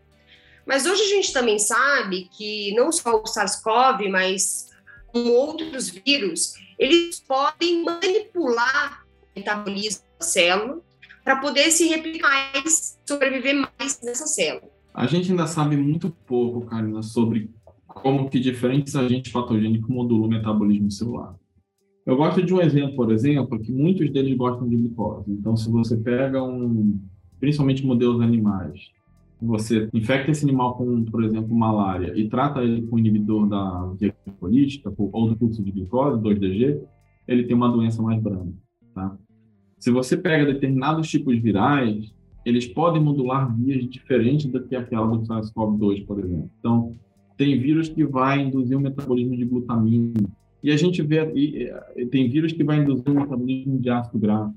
Mas 0.66 0.84
hoje 0.84 1.02
a 1.02 1.08
gente 1.08 1.32
também 1.32 1.58
sabe 1.58 2.28
que 2.36 2.74
não 2.74 2.90
só 2.90 3.22
o 3.22 3.24
SARS-CoV, 3.24 4.08
mas 4.10 4.70
outros 5.14 5.88
vírus, 5.88 6.54
eles 6.78 7.20
podem 7.20 7.84
manipular 7.84 9.06
o 9.22 9.38
metabolismo 9.38 10.04
da 10.18 10.26
célula 10.26 10.80
para 11.24 11.36
poder 11.36 11.70
se 11.70 11.88
replicar 11.88 12.28
mais, 12.52 12.98
sobreviver 13.06 13.54
mais 13.54 14.00
nessa 14.02 14.26
célula. 14.26 14.68
A 14.92 15.06
gente 15.06 15.30
ainda 15.30 15.46
sabe 15.46 15.76
muito 15.76 16.10
pouco, 16.26 16.66
Karina, 16.66 17.02
sobre 17.02 17.50
como 17.86 18.28
que 18.28 18.40
diferentes 18.40 18.96
agentes 18.96 19.32
patogênicos 19.32 19.88
modulam 19.88 20.26
o 20.26 20.30
metabolismo 20.30 20.90
celular. 20.90 21.34
Eu 22.04 22.16
gosto 22.16 22.42
de 22.42 22.54
um 22.54 22.60
exemplo, 22.60 22.94
por 22.94 23.10
exemplo, 23.12 23.58
que 23.60 23.72
muitos 23.72 24.10
deles 24.10 24.36
gostam 24.36 24.68
de 24.68 24.76
glicose. 24.76 25.30
Então, 25.32 25.56
se 25.56 25.68
você 25.68 25.96
pega 25.96 26.42
um, 26.42 27.00
principalmente 27.40 27.84
modelos 27.84 28.20
animais, 28.20 28.90
você 29.40 29.88
infecta 29.92 30.30
esse 30.30 30.44
animal 30.44 30.76
com, 30.76 31.04
por 31.04 31.22
exemplo, 31.24 31.54
malária 31.54 32.12
e 32.16 32.28
trata 32.28 32.62
ele 32.62 32.82
com 32.82 32.98
inibidor 32.98 33.48
da 33.48 33.92
via 33.98 34.14
política 34.40 34.92
ou 34.96 35.28
do 35.28 35.36
fluxo 35.36 35.62
de 35.62 35.70
glicose, 35.70 36.22
2DG, 36.22 36.80
ele 37.28 37.44
tem 37.44 37.54
uma 37.56 37.70
doença 37.70 38.02
mais 38.02 38.20
branda, 38.22 38.52
tá? 38.94 39.16
Se 39.78 39.90
você 39.90 40.16
pega 40.16 40.52
determinados 40.52 41.08
tipos 41.08 41.38
virais, 41.38 42.14
eles 42.44 42.66
podem 42.66 43.02
modular 43.02 43.54
vias 43.56 43.88
diferentes 43.88 44.46
do 44.46 44.62
que 44.62 44.74
aquela 44.74 45.06
do 45.06 45.26
SARS-CoV-2, 45.26 46.06
por 46.06 46.18
exemplo. 46.20 46.50
Então, 46.58 46.96
tem 47.36 47.58
vírus 47.58 47.88
que 47.88 48.04
vai 48.04 48.40
induzir 48.40 48.76
o 48.76 48.80
metabolismo 48.80 49.36
de 49.36 49.44
glutamina. 49.44 50.28
E 50.62 50.70
a 50.70 50.76
gente 50.76 51.02
vê, 51.02 51.30
e, 51.34 52.06
tem 52.06 52.30
vírus 52.30 52.52
que 52.52 52.64
vai 52.64 52.78
induzir 52.78 53.10
o 53.10 53.14
metabolismo 53.14 53.78
de 53.78 53.90
ácido 53.90 54.18
graxo. 54.18 54.54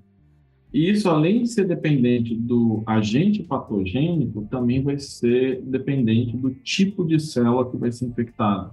E 0.71 0.89
isso, 0.89 1.09
além 1.09 1.41
de 1.41 1.49
ser 1.49 1.67
dependente 1.67 2.35
do 2.35 2.83
agente 2.85 3.41
patogênico, 3.41 4.47
também 4.51 4.83
vai 4.83 4.99
ser 4.99 5.61
dependente 5.63 6.37
do 6.37 6.51
tipo 6.51 7.03
de 7.05 7.19
célula 7.19 7.69
que 7.69 7.77
vai 7.77 7.91
ser 7.91 8.05
infectada. 8.05 8.71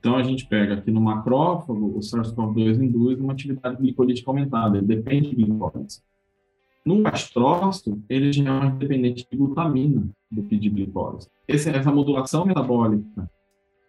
Então, 0.00 0.16
a 0.16 0.22
gente 0.22 0.46
pega 0.46 0.74
aqui 0.74 0.90
no 0.90 1.00
macrófago, 1.00 1.96
o 1.96 2.00
SARS-CoV-2 2.00 2.82
induz 2.82 3.18
uma 3.18 3.32
atividade 3.32 3.80
glicolítica 3.80 4.30
aumentada, 4.30 4.76
ele 4.76 4.86
depende 4.86 5.30
de 5.30 5.36
glicose. 5.36 6.02
No 6.84 7.06
astrócito, 7.06 7.98
ele 8.10 8.30
já 8.30 8.66
é 8.66 8.70
dependente 8.70 9.26
de 9.30 9.36
glutamina 9.36 10.06
do 10.30 10.42
que 10.42 10.58
de 10.58 10.68
glicose. 10.68 11.28
Essa 11.48 11.90
modulação 11.90 12.44
metabólica, 12.44 13.30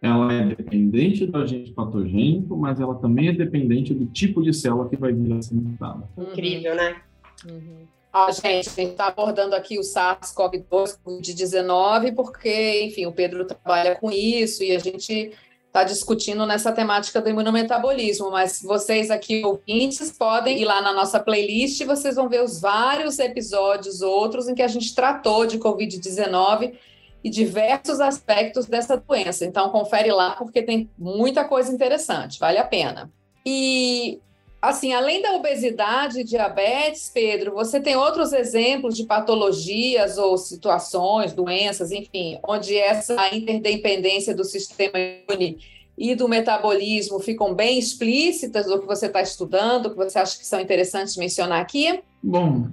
ela 0.00 0.32
é 0.32 0.46
dependente 0.46 1.26
do 1.26 1.36
agente 1.36 1.72
patogênico, 1.72 2.56
mas 2.56 2.80
ela 2.80 2.94
também 2.94 3.28
é 3.28 3.32
dependente 3.32 3.92
do 3.92 4.06
tipo 4.06 4.42
de 4.42 4.54
célula 4.54 4.88
que 4.88 4.96
vai 4.96 5.12
vir 5.12 5.32
a 5.32 5.42
ser 5.42 5.56
infectada. 5.56 6.08
Incrível, 6.16 6.74
né? 6.76 6.96
Uhum. 7.44 7.86
Ah, 8.12 8.30
gente, 8.30 8.46
a 8.46 8.72
gente 8.72 8.92
está 8.92 9.08
abordando 9.08 9.54
aqui 9.54 9.78
o 9.78 9.82
SARS-CoV-2, 9.82 10.98
Covid-19, 11.04 12.14
porque, 12.14 12.84
enfim, 12.84 13.04
o 13.04 13.12
Pedro 13.12 13.44
trabalha 13.44 13.94
com 13.96 14.10
isso 14.10 14.64
e 14.64 14.74
a 14.74 14.78
gente 14.78 15.36
está 15.66 15.84
discutindo 15.84 16.46
nessa 16.46 16.72
temática 16.72 17.20
do 17.20 17.28
imunometabolismo, 17.28 18.30
mas 18.30 18.62
vocês 18.62 19.10
aqui, 19.10 19.44
ouvintes, 19.44 20.10
podem 20.10 20.58
ir 20.58 20.64
lá 20.64 20.80
na 20.80 20.94
nossa 20.94 21.20
playlist 21.20 21.78
e 21.78 21.84
vocês 21.84 22.16
vão 22.16 22.26
ver 22.26 22.42
os 22.42 22.58
vários 22.58 23.18
episódios 23.18 24.00
outros 24.00 24.48
em 24.48 24.54
que 24.54 24.62
a 24.62 24.68
gente 24.68 24.94
tratou 24.94 25.44
de 25.44 25.58
Covid-19 25.58 26.72
e 27.22 27.28
diversos 27.28 28.00
aspectos 28.00 28.64
dessa 28.64 28.96
doença. 28.96 29.44
Então, 29.44 29.68
confere 29.68 30.10
lá, 30.10 30.30
porque 30.36 30.62
tem 30.62 30.88
muita 30.96 31.44
coisa 31.44 31.70
interessante, 31.70 32.38
vale 32.38 32.56
a 32.56 32.64
pena. 32.64 33.12
E 33.44 34.20
Assim, 34.66 34.92
além 34.92 35.22
da 35.22 35.32
obesidade 35.32 36.18
e 36.18 36.24
diabetes, 36.24 37.08
Pedro, 37.08 37.52
você 37.54 37.78
tem 37.78 37.94
outros 37.94 38.32
exemplos 38.32 38.96
de 38.96 39.04
patologias 39.04 40.18
ou 40.18 40.36
situações, 40.36 41.32
doenças, 41.32 41.92
enfim, 41.92 42.36
onde 42.42 42.76
essa 42.76 43.32
interdependência 43.32 44.34
do 44.34 44.42
sistema 44.42 44.98
imune 44.98 45.58
e 45.96 46.16
do 46.16 46.28
metabolismo 46.28 47.20
ficam 47.20 47.54
bem 47.54 47.78
explícitas 47.78 48.66
do 48.66 48.80
que 48.80 48.86
você 48.86 49.06
está 49.06 49.22
estudando, 49.22 49.90
que 49.90 49.96
você 49.96 50.18
acha 50.18 50.36
que 50.36 50.44
são 50.44 50.60
interessantes 50.60 51.16
mencionar 51.16 51.60
aqui? 51.60 52.00
Bom, 52.20 52.66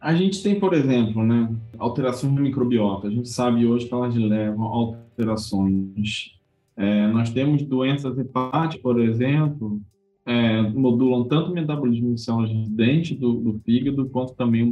A 0.00 0.14
gente 0.14 0.42
tem, 0.42 0.58
por 0.58 0.74
exemplo, 0.74 1.24
né, 1.24 1.48
alterações 1.78 2.32
no 2.32 2.42
microbiota. 2.42 3.06
A 3.06 3.10
gente 3.10 3.28
sabe 3.28 3.64
hoje 3.64 3.86
que 3.86 3.94
elas 3.94 4.16
levam 4.16 4.64
alterações. 4.64 6.32
É, 6.76 7.06
nós 7.06 7.30
temos 7.30 7.62
doenças 7.62 8.18
hepáticas, 8.18 8.82
por 8.82 9.00
exemplo, 9.00 9.80
é, 10.26 10.62
modulam 10.62 11.24
tanto 11.24 11.50
o 11.50 11.54
metabolismo 11.54 12.14
de 12.14 12.20
células 12.20 12.50
residentes 12.50 13.18
do, 13.18 13.34
do 13.34 13.60
fígado, 13.60 14.08
quanto 14.08 14.34
também 14.34 14.62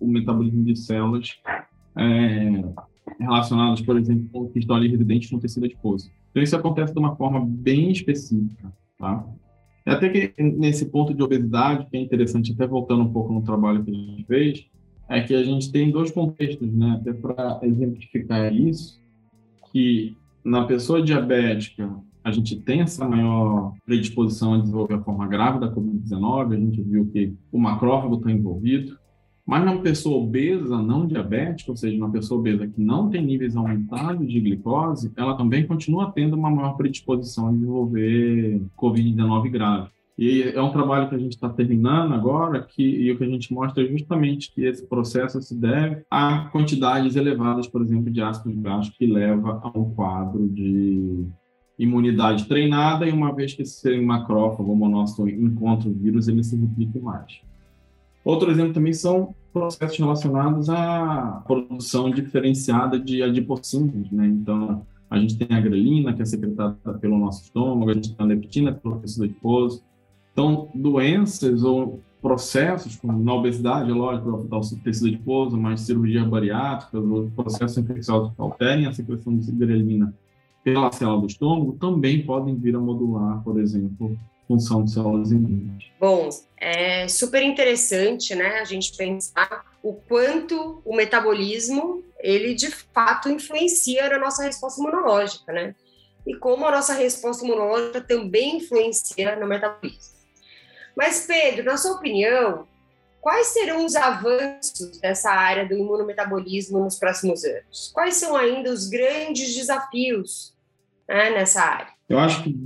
o, 0.00 0.06
o 0.06 0.06
metabolismo 0.06 0.64
de 0.64 0.76
células 0.76 1.38
é, 1.96 2.64
relacionadas, 3.18 3.80
por 3.80 3.96
exemplo, 3.98 4.50
que 4.50 4.58
estão 4.58 4.76
ali 4.76 4.88
residentes 4.88 5.30
no 5.30 5.40
tecido 5.40 5.64
adiposo. 5.64 6.10
Então, 6.30 6.42
isso 6.42 6.56
acontece 6.56 6.92
de 6.92 6.98
uma 6.98 7.16
forma 7.16 7.40
bem 7.40 7.90
específica, 7.90 8.70
tá? 8.98 9.24
Até 9.86 10.08
que 10.08 10.34
nesse 10.42 10.86
ponto 10.86 11.14
de 11.14 11.22
obesidade, 11.22 11.86
que 11.86 11.96
é 11.96 12.00
interessante, 12.00 12.52
até 12.52 12.66
voltando 12.66 13.04
um 13.04 13.12
pouco 13.12 13.32
no 13.32 13.42
trabalho 13.42 13.84
que 13.84 13.90
a 13.90 13.94
gente 13.94 14.24
fez, 14.24 14.66
é 15.08 15.20
que 15.20 15.32
a 15.32 15.44
gente 15.44 15.70
tem 15.70 15.90
dois 15.90 16.10
contextos, 16.10 16.72
né? 16.74 16.98
Até 17.00 17.12
para 17.12 17.60
exemplificar 17.62 18.52
isso, 18.52 19.00
que 19.72 20.16
na 20.44 20.64
pessoa 20.64 21.00
diabética, 21.00 21.88
a 22.26 22.32
gente 22.32 22.56
tem 22.56 22.80
essa 22.80 23.06
maior 23.06 23.72
predisposição 23.84 24.54
a 24.54 24.58
desenvolver 24.58 24.94
a 24.94 25.00
forma 25.00 25.28
grave 25.28 25.60
da 25.60 25.72
Covid-19, 25.72 26.54
a 26.54 26.58
gente 26.58 26.82
viu 26.82 27.06
que 27.06 27.32
o 27.52 27.58
macrófago 27.58 28.16
está 28.16 28.32
envolvido, 28.32 28.98
mas 29.46 29.64
na 29.64 29.76
pessoa 29.76 30.24
obesa 30.24 30.82
não 30.82 31.06
diabética, 31.06 31.70
ou 31.70 31.76
seja, 31.76 31.96
uma 31.96 32.10
pessoa 32.10 32.40
obesa 32.40 32.66
que 32.66 32.80
não 32.80 33.08
tem 33.08 33.24
níveis 33.24 33.54
aumentados 33.54 34.26
de 34.26 34.40
glicose, 34.40 35.12
ela 35.16 35.36
também 35.36 35.68
continua 35.68 36.10
tendo 36.10 36.34
uma 36.34 36.50
maior 36.50 36.72
predisposição 36.76 37.46
a 37.46 37.52
desenvolver 37.52 38.60
Covid-19 38.76 39.48
grave. 39.48 39.88
E 40.18 40.42
é 40.42 40.60
um 40.60 40.72
trabalho 40.72 41.08
que 41.08 41.14
a 41.14 41.18
gente 41.18 41.34
está 41.34 41.48
terminando 41.48 42.12
agora, 42.12 42.60
que, 42.60 42.82
e 42.82 43.12
o 43.12 43.18
que 43.18 43.22
a 43.22 43.28
gente 43.28 43.54
mostra 43.54 43.84
é 43.84 43.86
justamente 43.86 44.52
que 44.52 44.64
esse 44.64 44.84
processo 44.84 45.40
se 45.40 45.54
deve 45.54 46.02
a 46.10 46.48
quantidades 46.50 47.14
elevadas, 47.14 47.68
por 47.68 47.82
exemplo, 47.82 48.10
de 48.10 48.20
ácido 48.20 48.52
graxo, 48.60 48.92
que 48.98 49.06
leva 49.06 49.60
a 49.62 49.78
um 49.78 49.94
quadro 49.94 50.48
de 50.48 51.24
imunidade 51.78 52.46
treinada, 52.46 53.06
e 53.06 53.12
uma 53.12 53.34
vez 53.34 53.52
que 53.54 53.62
esse 53.62 54.00
macrófago, 54.00 54.72
o 54.72 54.76
monócito, 54.76 55.28
encontra 55.28 55.88
o 55.88 55.92
vírus, 55.92 56.26
ele 56.28 56.42
se 56.42 56.56
replica 56.56 56.98
mais. 57.00 57.40
Outro 58.24 58.50
exemplo 58.50 58.72
também 58.72 58.92
são 58.92 59.34
processos 59.52 59.98
relacionados 59.98 60.68
à 60.68 61.42
produção 61.46 62.10
diferenciada 62.10 62.98
de 62.98 63.22
adipocinas, 63.22 64.10
né? 64.10 64.26
Então, 64.26 64.84
a 65.08 65.18
gente 65.18 65.36
tem 65.36 65.56
a 65.56 65.60
grelina, 65.60 66.12
que 66.12 66.22
é 66.22 66.24
secretada 66.24 66.76
pelo 67.00 67.18
nosso 67.18 67.44
estômago, 67.44 67.90
a 67.90 67.94
gente 67.94 68.14
tem 68.14 68.24
a 68.24 68.28
leptina, 68.28 68.72
pelo 68.72 68.98
tecido 68.98 69.24
adiposo. 69.24 69.82
Então, 70.32 70.68
doenças 70.74 71.62
ou 71.62 72.00
processos, 72.20 72.96
como 72.96 73.22
na 73.22 73.32
obesidade, 73.32 73.90
é 73.90 73.94
lógico, 73.94 74.34
afetar 74.34 74.58
o 74.58 74.82
tecido 74.82 75.06
adiposo, 75.06 75.56
mas 75.56 75.82
cirurgia 75.82 76.24
bariátrica, 76.24 76.98
ou 76.98 77.30
processos 77.30 77.78
infecciosos 77.78 78.34
que 78.34 78.40
alterem 78.40 78.86
a 78.86 78.92
secreção 78.92 79.36
de 79.36 79.52
grelina 79.52 80.12
pela 80.66 80.90
célula 80.90 81.20
do 81.20 81.26
estômago, 81.28 81.78
também 81.78 82.26
podem 82.26 82.56
vir 82.56 82.74
a 82.74 82.80
modular, 82.80 83.40
por 83.44 83.60
exemplo, 83.60 84.18
função 84.48 84.82
de 84.82 84.90
células 84.90 85.30
imunes. 85.30 85.84
Bom, 86.00 86.28
é 86.56 87.06
super 87.06 87.40
interessante, 87.40 88.34
né, 88.34 88.58
a 88.58 88.64
gente 88.64 88.96
pensar 88.96 89.64
o 89.80 89.92
quanto 89.92 90.82
o 90.84 90.96
metabolismo 90.96 92.02
ele 92.18 92.52
de 92.52 92.68
fato 92.68 93.28
influencia 93.28 94.08
na 94.08 94.18
nossa 94.18 94.42
resposta 94.42 94.80
imunológica, 94.80 95.52
né? 95.52 95.72
E 96.26 96.34
como 96.34 96.66
a 96.66 96.72
nossa 96.72 96.94
resposta 96.94 97.44
imunológica 97.44 98.00
também 98.00 98.56
influencia 98.56 99.36
no 99.36 99.46
metabolismo. 99.46 100.16
Mas 100.96 101.26
Pedro, 101.26 101.64
na 101.64 101.76
sua 101.76 101.92
opinião, 101.92 102.66
quais 103.20 103.48
serão 103.48 103.84
os 103.84 103.94
avanços 103.94 104.98
dessa 104.98 105.30
área 105.30 105.64
do 105.64 105.76
imunometabolismo 105.76 106.80
nos 106.80 106.98
próximos 106.98 107.44
anos? 107.44 107.92
Quais 107.94 108.16
são 108.16 108.34
ainda 108.34 108.72
os 108.72 108.88
grandes 108.88 109.54
desafios 109.54 110.55
né, 111.08 111.30
nessa 111.30 111.62
área? 111.62 111.92
Eu 112.08 112.18
acho 112.18 112.42
que 112.42 112.56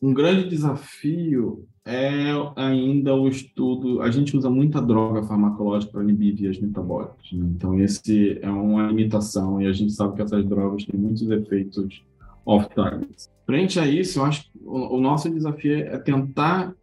um 0.00 0.14
grande 0.14 0.48
desafio 0.48 1.66
é 1.84 2.32
ainda 2.54 3.14
o 3.14 3.28
estudo. 3.28 4.02
A 4.02 4.10
gente 4.10 4.36
usa 4.36 4.50
muita 4.50 4.80
droga 4.80 5.22
farmacológica 5.22 5.92
para 5.92 6.02
inibir 6.02 6.36
vias 6.36 6.58
metabólicas, 6.58 7.32
né? 7.32 7.46
então 7.56 7.78
esse 7.80 8.38
é 8.42 8.50
uma 8.50 8.88
limitação 8.88 9.60
e 9.60 9.66
a 9.66 9.72
gente 9.72 9.92
sabe 9.92 10.16
que 10.16 10.22
essas 10.22 10.44
drogas 10.44 10.84
têm 10.84 11.00
muitos 11.00 11.28
efeitos 11.30 12.04
off-target. 12.44 13.28
Frente 13.46 13.80
a 13.80 13.86
isso, 13.86 14.18
eu 14.18 14.24
acho 14.24 14.44
que 14.44 14.50
o, 14.64 15.00
nosso 15.00 15.30
desafio 15.30 15.78
é 15.78 15.98
tentar 15.98 16.74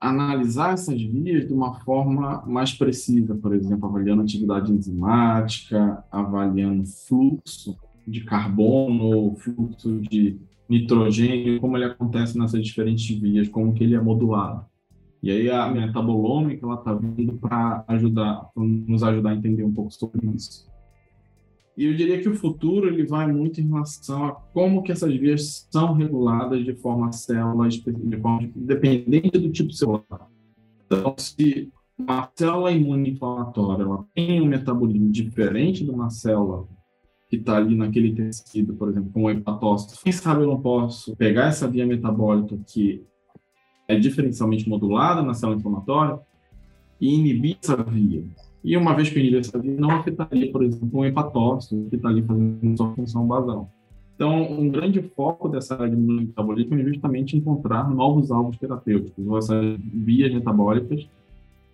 analisar 0.00 0.74
essas 0.74 1.00
vias 1.00 1.46
de 1.46 1.52
uma 1.52 1.74
forma 1.80 2.42
mais 2.46 2.72
precisa, 2.72 3.34
por 3.34 3.54
exemplo, 3.54 3.88
avaliando 3.88 4.22
atividade 4.22 4.72
enzimática, 4.72 6.02
avaliando 6.10 6.84
fluxo 6.86 7.76
de 8.10 8.24
carbono, 8.24 9.36
fluxo 9.36 10.00
de 10.00 10.38
nitrogênio, 10.68 11.60
como 11.60 11.76
ele 11.76 11.84
acontece 11.84 12.38
nessas 12.38 12.64
diferentes 12.64 13.18
vias, 13.18 13.48
como 13.48 13.72
que 13.72 13.84
ele 13.84 13.94
é 13.94 14.00
modulado. 14.00 14.64
E 15.22 15.30
aí 15.30 15.50
a 15.50 15.68
metabolômica 15.68 16.64
ela 16.64 16.76
está 16.76 16.94
vindo 16.94 17.34
para 17.34 17.84
ajudar, 17.88 18.50
pra 18.54 18.62
nos 18.64 19.02
ajudar 19.02 19.30
a 19.30 19.34
entender 19.34 19.64
um 19.64 19.72
pouco 19.72 19.92
sobre 19.92 20.26
isso. 20.34 20.68
E 21.76 21.84
eu 21.84 21.94
diria 21.94 22.20
que 22.20 22.28
o 22.28 22.34
futuro 22.34 22.88
ele 22.88 23.06
vai 23.06 23.30
muito 23.30 23.60
em 23.60 23.68
relação 23.68 24.24
a 24.24 24.32
como 24.32 24.82
que 24.82 24.92
essas 24.92 25.14
vias 25.14 25.66
são 25.70 25.94
reguladas 25.94 26.64
de 26.64 26.74
forma 26.74 27.12
célula, 27.12 27.68
de 27.68 28.16
forma 28.20 28.50
dependente 28.54 29.38
do 29.38 29.50
tipo 29.50 29.72
celular. 29.72 30.28
Então, 30.86 31.14
se 31.16 31.70
uma 31.98 32.28
célula 32.34 32.72
imune 32.72 33.10
inflamatória 33.10 33.82
ela 33.82 34.04
tem 34.14 34.40
um 34.40 34.46
metabolismo 34.46 35.10
diferente 35.10 35.84
de 35.84 35.90
uma 35.90 36.10
célula 36.10 36.66
que 37.30 37.36
está 37.36 37.56
ali 37.56 37.76
naquele 37.76 38.12
tecido, 38.12 38.74
por 38.74 38.88
exemplo, 38.88 39.10
como 39.12 39.26
o 39.26 39.30
hepatócito. 39.30 40.02
Quem 40.02 40.12
sabe 40.12 40.42
eu 40.42 40.48
não 40.48 40.60
posso 40.60 41.14
pegar 41.14 41.46
essa 41.46 41.68
via 41.68 41.86
metabólica 41.86 42.58
que 42.66 43.04
é 43.86 43.96
diferencialmente 43.96 44.68
modulada 44.68 45.22
na 45.22 45.32
célula 45.32 45.56
inflamatória 45.56 46.18
e 47.00 47.14
inibir 47.14 47.56
essa 47.62 47.76
via. 47.76 48.24
E 48.64 48.76
uma 48.76 48.94
vez 48.94 49.08
que 49.08 49.16
eu 49.16 49.22
inibir 49.22 49.40
essa 49.40 49.58
via, 49.60 49.76
não 49.76 49.92
afetaria, 49.92 50.50
por 50.50 50.64
exemplo, 50.64 50.90
um 50.92 51.04
hepatócito 51.04 51.86
que 51.88 51.96
está 51.96 52.08
ali 52.08 52.22
fazendo 52.22 52.76
sua 52.76 52.92
função 52.94 53.26
basal. 53.26 53.70
Então, 54.16 54.52
um 54.52 54.68
grande 54.68 55.00
foco 55.00 55.48
dessa 55.48 55.74
área 55.74 55.88
de 55.88 55.96
metabolismo 55.96 56.74
é 56.78 56.84
justamente 56.84 57.36
encontrar 57.36 57.88
novos 57.88 58.30
alvos 58.32 58.58
terapêuticos, 58.58 59.24
ou 59.24 59.38
essas 59.38 59.78
vias 59.80 60.34
metabólicas 60.34 61.08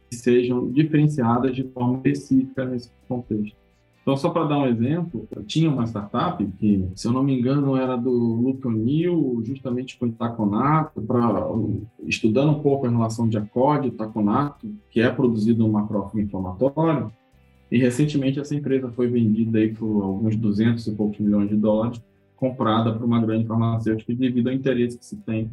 que 0.09 0.17
sejam 0.17 0.71
diferenciadas 0.71 1.57
de 1.57 1.65
forma 1.65 1.97
específica 1.97 2.65
nesse 2.67 2.91
contexto. 3.09 3.66
Então, 4.07 4.17
só 4.17 4.31
para 4.31 4.45
dar 4.45 4.59
um 4.59 4.69
exemplo, 4.69 5.27
eu 5.35 5.43
tinha 5.43 5.69
uma 5.69 5.85
startup 5.85 6.47
que, 6.61 6.89
se 6.95 7.09
eu 7.09 7.13
não 7.13 7.25
me 7.25 7.37
engano, 7.37 7.77
era 7.77 7.97
do 7.97 8.09
Luke 8.09 8.65
O'Neill, 8.65 9.43
justamente 9.45 9.99
com 9.99 10.07
itaconato, 10.07 11.03
pra, 11.03 11.45
estudando 12.05 12.53
um 12.53 12.61
pouco 12.61 12.87
a 12.87 12.89
relação 12.89 13.29
de 13.29 13.37
acorde 13.37 13.89
itaconato, 13.89 14.73
que 14.93 15.01
é 15.01 15.11
produzido 15.11 15.65
no 15.65 15.73
macrófago 15.73 16.21
inflamatório. 16.21 17.11
E 17.69 17.79
recentemente 17.79 18.39
essa 18.39 18.55
empresa 18.55 18.93
foi 18.93 19.09
vendida 19.09 19.59
aí 19.59 19.75
por 19.75 20.05
alguns 20.05 20.37
200 20.37 20.87
e 20.87 20.93
poucos 20.93 21.19
milhões 21.19 21.49
de 21.49 21.57
dólares, 21.57 22.01
comprada 22.37 22.93
por 22.93 23.05
uma 23.05 23.21
grande 23.21 23.45
farmacêutica 23.49 24.15
devido 24.15 24.47
ao 24.47 24.55
interesse 24.55 24.97
que 24.97 25.05
se 25.05 25.17
tem 25.17 25.51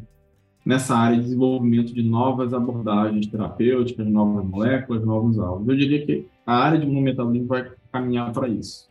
nessa 0.64 0.96
área 0.96 1.16
de 1.16 1.24
desenvolvimento 1.24 1.92
de 1.92 2.04
novas 2.04 2.54
abordagens 2.54 3.26
terapêuticas, 3.26 4.06
novas 4.06 4.46
moléculas, 4.46 5.04
novos 5.04 5.40
alvos. 5.40 5.66
Eu 5.66 5.76
diria 5.76 6.06
que 6.06 6.28
a 6.46 6.54
área 6.54 6.78
de 6.78 6.86
imunometabolismo 6.86 7.48
vai 7.48 7.68
caminhar 7.94 8.32
para 8.32 8.48
isso. 8.48 8.88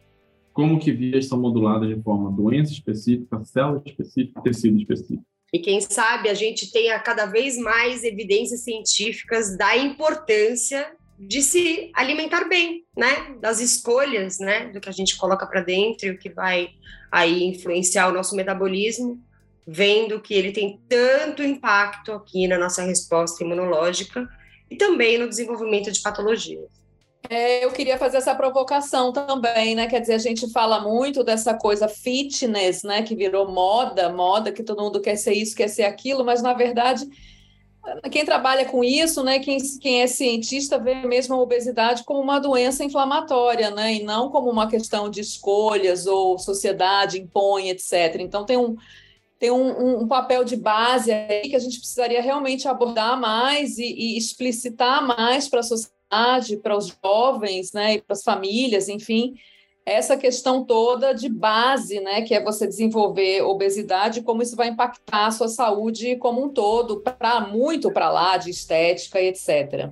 Como 0.53 0.79
que 0.79 0.93
vias 0.93 1.27
são 1.27 1.37
moduladas 1.37 1.89
de 1.89 2.01
forma 2.01 2.31
doença 2.31 2.71
específica, 2.71 3.43
célula 3.43 3.83
específica, 3.85 4.41
tecido 4.41 4.77
específico. 4.77 5.25
E 5.51 5.59
quem 5.59 5.81
sabe 5.81 6.29
a 6.29 6.33
gente 6.33 6.71
tenha 6.71 6.97
cada 6.99 7.25
vez 7.25 7.57
mais 7.57 8.03
evidências 8.03 8.61
científicas 8.61 9.57
da 9.57 9.75
importância 9.75 10.95
de 11.19 11.41
se 11.43 11.91
alimentar 11.93 12.47
bem, 12.47 12.85
né? 12.97 13.35
Das 13.39 13.59
escolhas, 13.59 14.39
né? 14.39 14.67
Do 14.69 14.79
que 14.79 14.89
a 14.89 14.93
gente 14.93 15.17
coloca 15.17 15.45
para 15.45 15.61
dentro 15.61 16.07
e 16.07 16.11
o 16.11 16.17
que 16.17 16.29
vai 16.29 16.69
aí 17.11 17.43
influenciar 17.43 18.07
o 18.07 18.13
nosso 18.13 18.35
metabolismo, 18.35 19.21
vendo 19.67 20.21
que 20.21 20.33
ele 20.33 20.51
tem 20.51 20.79
tanto 20.87 21.43
impacto 21.43 22.13
aqui 22.13 22.47
na 22.47 22.57
nossa 22.57 22.83
resposta 22.83 23.43
imunológica 23.43 24.27
e 24.71 24.75
também 24.75 25.17
no 25.17 25.29
desenvolvimento 25.29 25.91
de 25.91 26.01
patologias. 26.01 26.82
É, 27.29 27.63
eu 27.63 27.71
queria 27.71 27.97
fazer 27.97 28.17
essa 28.17 28.35
provocação 28.35 29.11
também, 29.13 29.75
né? 29.75 29.87
Quer 29.87 30.01
dizer, 30.01 30.13
a 30.13 30.19
gente 30.19 30.51
fala 30.51 30.81
muito 30.81 31.23
dessa 31.23 31.53
coisa 31.53 31.87
fitness, 31.87 32.83
né? 32.83 33.01
Que 33.01 33.15
virou 33.15 33.49
moda, 33.49 34.09
moda, 34.09 34.51
que 34.51 34.63
todo 34.63 34.83
mundo 34.83 34.99
quer 34.99 35.15
ser 35.15 35.33
isso, 35.33 35.55
quer 35.55 35.69
ser 35.69 35.83
aquilo, 35.83 36.25
mas 36.25 36.41
na 36.41 36.53
verdade, 36.53 37.07
quem 38.11 38.25
trabalha 38.25 38.65
com 38.65 38.83
isso, 38.83 39.23
né? 39.23 39.39
Quem, 39.39 39.57
quem 39.79 40.01
é 40.01 40.07
cientista 40.07 40.77
vê 40.77 40.95
mesmo 40.95 41.35
a 41.35 41.41
obesidade 41.41 42.03
como 42.03 42.19
uma 42.19 42.39
doença 42.39 42.83
inflamatória, 42.83 43.71
né? 43.71 43.93
E 43.95 44.03
não 44.03 44.29
como 44.29 44.49
uma 44.49 44.67
questão 44.67 45.09
de 45.09 45.21
escolhas 45.21 46.05
ou 46.05 46.37
sociedade 46.37 47.19
impõe, 47.19 47.69
etc. 47.69 48.17
Então 48.19 48.45
tem 48.45 48.57
um 48.57 48.75
tem 49.39 49.51
um, 49.51 50.03
um, 50.03 50.07
papel 50.07 50.45
de 50.45 50.55
base 50.55 51.11
aí 51.11 51.49
que 51.49 51.55
a 51.55 51.59
gente 51.59 51.77
precisaria 51.77 52.21
realmente 52.21 52.65
abordar 52.65 53.19
mais 53.19 53.77
e, 53.77 53.83
e 53.83 54.17
explicitar 54.17 55.05
mais 55.05 55.49
para 55.49 55.59
a 55.59 55.63
sociedade 55.63 55.93
para 56.57 56.77
os 56.77 56.95
jovens, 57.03 57.71
né, 57.73 57.95
e 57.95 58.01
para 58.01 58.13
as 58.13 58.23
famílias, 58.23 58.89
enfim, 58.89 59.33
essa 59.85 60.15
questão 60.15 60.63
toda 60.63 61.13
de 61.13 61.27
base, 61.27 61.99
né, 61.99 62.21
que 62.21 62.33
é 62.33 62.41
você 62.41 62.65
desenvolver 62.65 63.41
obesidade, 63.41 64.21
como 64.21 64.41
isso 64.41 64.55
vai 64.55 64.69
impactar 64.69 65.27
a 65.27 65.31
sua 65.31 65.49
saúde 65.49 66.15
como 66.17 66.43
um 66.43 66.49
todo, 66.49 67.01
para 67.01 67.41
muito 67.41 67.91
para 67.91 68.09
lá 68.09 68.37
de 68.37 68.49
estética 68.49 69.19
e 69.19 69.27
etc. 69.27 69.89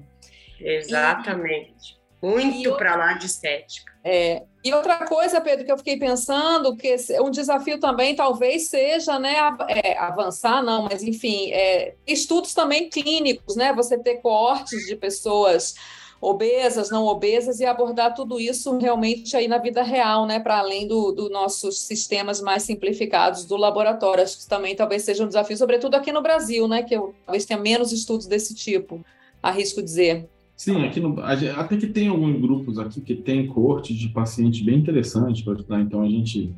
Exatamente. 0.59 1.99
E, 2.23 2.25
muito 2.25 2.75
para 2.77 2.95
lá 2.95 3.13
de 3.13 3.25
estética. 3.25 3.91
É, 4.03 4.43
e 4.63 4.73
outra 4.73 5.05
coisa, 5.05 5.41
Pedro, 5.41 5.65
que 5.65 5.71
eu 5.71 5.77
fiquei 5.77 5.97
pensando, 5.97 6.75
que 6.75 6.95
um 7.19 7.31
desafio 7.31 7.79
também 7.79 8.15
talvez 8.15 8.69
seja, 8.69 9.19
né, 9.19 9.35
é, 9.67 9.97
avançar, 9.97 10.63
não, 10.63 10.83
mas 10.83 11.03
enfim, 11.03 11.51
é, 11.51 11.95
estudos 12.07 12.53
também 12.53 12.89
clínicos, 12.89 13.55
né, 13.55 13.73
você 13.73 13.97
ter 13.97 14.17
coortes 14.17 14.85
de 14.85 14.95
pessoas 14.95 15.73
obesas, 16.21 16.91
não 16.91 17.05
obesas, 17.05 17.59
e 17.59 17.65
abordar 17.65 18.13
tudo 18.13 18.39
isso 18.39 18.77
realmente 18.77 19.35
aí 19.35 19.47
na 19.47 19.57
vida 19.57 19.81
real, 19.81 20.27
né, 20.27 20.39
para 20.39 20.59
além 20.59 20.87
dos 20.87 21.15
do 21.15 21.29
nossos 21.29 21.81
sistemas 21.81 22.39
mais 22.39 22.61
simplificados 22.61 23.43
do 23.43 23.57
laboratório. 23.57 24.23
Acho 24.23 24.37
que 24.37 24.47
também 24.47 24.75
talvez 24.75 25.01
seja 25.01 25.23
um 25.23 25.27
desafio, 25.27 25.57
sobretudo 25.57 25.95
aqui 25.95 26.11
no 26.11 26.21
Brasil, 26.21 26.67
né, 26.67 26.83
que 26.83 26.95
eu, 26.95 27.15
talvez 27.25 27.43
tenha 27.43 27.59
menos 27.59 27.91
estudos 27.91 28.27
desse 28.27 28.53
tipo, 28.53 29.03
arrisco 29.41 29.81
dizer. 29.81 30.29
Sim, 30.55 30.85
aqui 30.85 30.99
no, 30.99 31.19
até 31.19 31.75
que 31.75 31.87
tem 31.87 32.07
alguns 32.07 32.39
grupos 32.39 32.77
aqui 32.77 33.01
que 33.01 33.15
tem 33.15 33.47
cortes 33.47 33.97
de 33.97 34.09
pacientes 34.09 34.61
bem 34.61 34.77
interessantes 34.77 35.41
para 35.41 35.53
estudar. 35.53 35.81
Então, 35.81 36.03
a 36.03 36.07
gente 36.07 36.53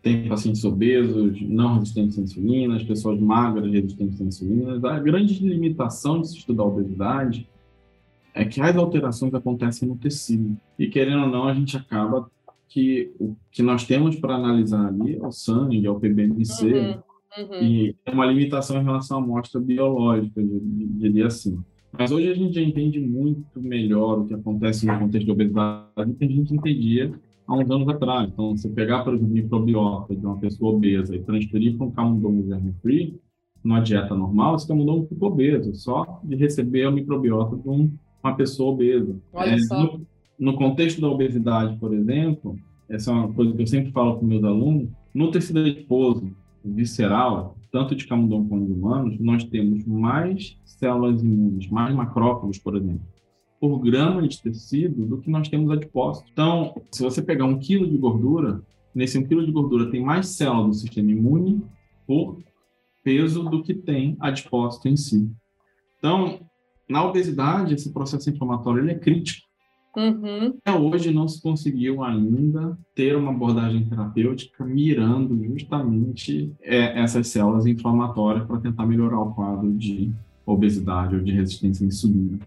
tem 0.00 0.28
pacientes 0.28 0.64
obesos, 0.64 1.40
não 1.42 1.74
resistentes 1.74 2.16
à 2.16 2.22
insulina, 2.22 2.76
as 2.76 2.84
pessoas 2.84 3.18
magras 3.18 3.72
resistentes 3.72 4.20
à 4.20 4.24
insulina. 4.24 4.88
A 4.88 5.00
grande 5.00 5.44
limitação 5.44 6.20
de 6.20 6.28
se 6.28 6.36
estudar 6.36 6.62
obesidade 6.62 7.48
é 8.34 8.44
que 8.44 8.60
as 8.60 8.76
alterações 8.76 9.32
acontecem 9.32 9.88
no 9.88 9.96
tecido. 9.96 10.56
E 10.76 10.88
querendo 10.88 11.22
ou 11.22 11.28
não, 11.28 11.48
a 11.48 11.54
gente 11.54 11.76
acaba 11.76 12.28
que 12.68 13.12
o 13.20 13.36
que 13.52 13.62
nós 13.62 13.86
temos 13.86 14.16
para 14.16 14.34
analisar 14.34 14.88
ali 14.88 15.16
é 15.16 15.24
o 15.24 15.30
sangue, 15.30 15.86
é 15.86 15.90
o 15.90 16.00
PBMC, 16.00 16.72
uhum, 16.72 17.44
uhum. 17.44 17.62
e 17.62 17.96
é 18.04 18.10
uma 18.10 18.26
limitação 18.26 18.80
em 18.80 18.84
relação 18.84 19.18
à 19.18 19.22
amostra 19.22 19.60
biológica, 19.60 20.40
eu 20.40 20.60
diria 20.62 21.28
assim. 21.28 21.62
Mas 21.96 22.10
hoje 22.10 22.28
a 22.28 22.34
gente 22.34 22.54
já 22.54 22.60
entende 22.60 22.98
muito 23.00 23.60
melhor 23.60 24.18
o 24.18 24.24
que 24.26 24.34
acontece 24.34 24.84
no 24.84 24.98
contexto 24.98 25.26
de 25.26 25.30
obesidade 25.30 26.14
que 26.18 26.24
a 26.24 26.28
gente 26.28 26.52
entendia 26.52 27.12
há 27.46 27.54
uns 27.54 27.70
anos 27.70 27.88
atrás. 27.88 28.28
Então, 28.32 28.56
você 28.56 28.68
pegar, 28.68 29.04
por 29.04 29.14
exemplo, 29.14 29.32
microbiota 29.32 30.16
de 30.16 30.26
uma 30.26 30.36
pessoa 30.38 30.74
obesa 30.74 31.14
e 31.14 31.22
transferir 31.22 31.76
para 31.76 31.86
um 31.86 31.92
camundongo 31.92 32.48
germe-free, 32.48 33.20
numa 33.62 33.80
dieta 33.80 34.14
normal, 34.14 34.56
esse 34.56 34.66
camundongo 34.66 35.06
ficou 35.06 35.30
obeso, 35.30 35.72
só 35.74 36.20
de 36.24 36.34
receber 36.34 36.86
o 36.88 36.92
microbiota 36.92 37.56
de 37.56 37.68
um 37.68 37.90
uma 38.24 38.36
pessoa 38.36 38.72
obesa. 38.72 39.16
É. 39.34 39.56
No, 39.56 40.06
no, 40.38 40.56
contexto 40.56 41.00
da 41.00 41.08
obesidade, 41.08 41.76
por 41.76 41.92
exemplo, 41.92 42.58
essa 42.88 43.10
é 43.10 43.14
uma 43.14 43.32
coisa 43.32 43.52
que 43.52 43.62
eu 43.62 43.66
sempre 43.66 43.92
falo 43.92 44.16
com 44.16 44.24
meus 44.24 44.42
alunos, 44.42 44.88
no 45.12 45.30
tecido 45.30 45.60
adiposo 45.60 46.34
visceral, 46.64 47.56
tanto 47.70 47.94
de 47.94 48.06
camundongo 48.06 48.48
como 48.48 48.66
de 48.66 48.72
humanos, 48.72 49.18
nós 49.20 49.44
temos 49.44 49.84
mais 49.84 50.56
células 50.64 51.22
imunes, 51.22 51.68
mais 51.68 51.94
macrófagos, 51.94 52.58
por 52.58 52.76
exemplo, 52.76 53.02
por 53.60 53.78
grama 53.80 54.26
de 54.26 54.40
tecido 54.40 55.04
do 55.04 55.18
que 55.18 55.30
nós 55.30 55.48
temos 55.48 55.70
adipócitos. 55.70 56.30
Então, 56.32 56.74
se 56.90 57.02
você 57.02 57.20
pegar 57.20 57.44
um 57.44 57.58
quilo 57.58 57.86
de 57.86 57.96
gordura, 57.98 58.62
nesse 58.94 59.18
um 59.18 59.24
quilo 59.24 59.44
de 59.44 59.52
gordura 59.52 59.90
tem 59.90 60.02
mais 60.02 60.28
células 60.28 60.68
do 60.68 60.74
sistema 60.74 61.10
imune 61.10 61.62
por 62.06 62.38
peso 63.02 63.44
do 63.44 63.62
que 63.62 63.74
tem 63.74 64.16
adipócito 64.18 64.88
em 64.88 64.96
si. 64.96 65.30
Então, 65.98 66.40
na 66.88 67.04
obesidade, 67.04 67.74
esse 67.74 67.92
processo 67.92 68.28
inflamatório 68.30 68.82
ele 68.82 68.92
é 68.92 68.98
crítico. 68.98 69.44
Uhum. 69.96 70.58
Até 70.64 70.76
hoje 70.76 71.12
não 71.12 71.28
se 71.28 71.40
conseguiu 71.40 72.02
ainda 72.02 72.76
ter 72.94 73.16
uma 73.16 73.30
abordagem 73.30 73.84
terapêutica 73.84 74.64
mirando 74.64 75.44
justamente 75.44 76.52
é, 76.60 77.00
essas 77.00 77.28
células 77.28 77.64
inflamatórias 77.64 78.44
para 78.44 78.58
tentar 78.58 78.86
melhorar 78.86 79.20
o 79.20 79.32
quadro 79.32 79.72
de 79.72 80.12
obesidade 80.44 81.14
ou 81.14 81.22
de 81.22 81.32
resistência 81.32 81.84
à 81.84 81.88
insulina. 81.88 82.38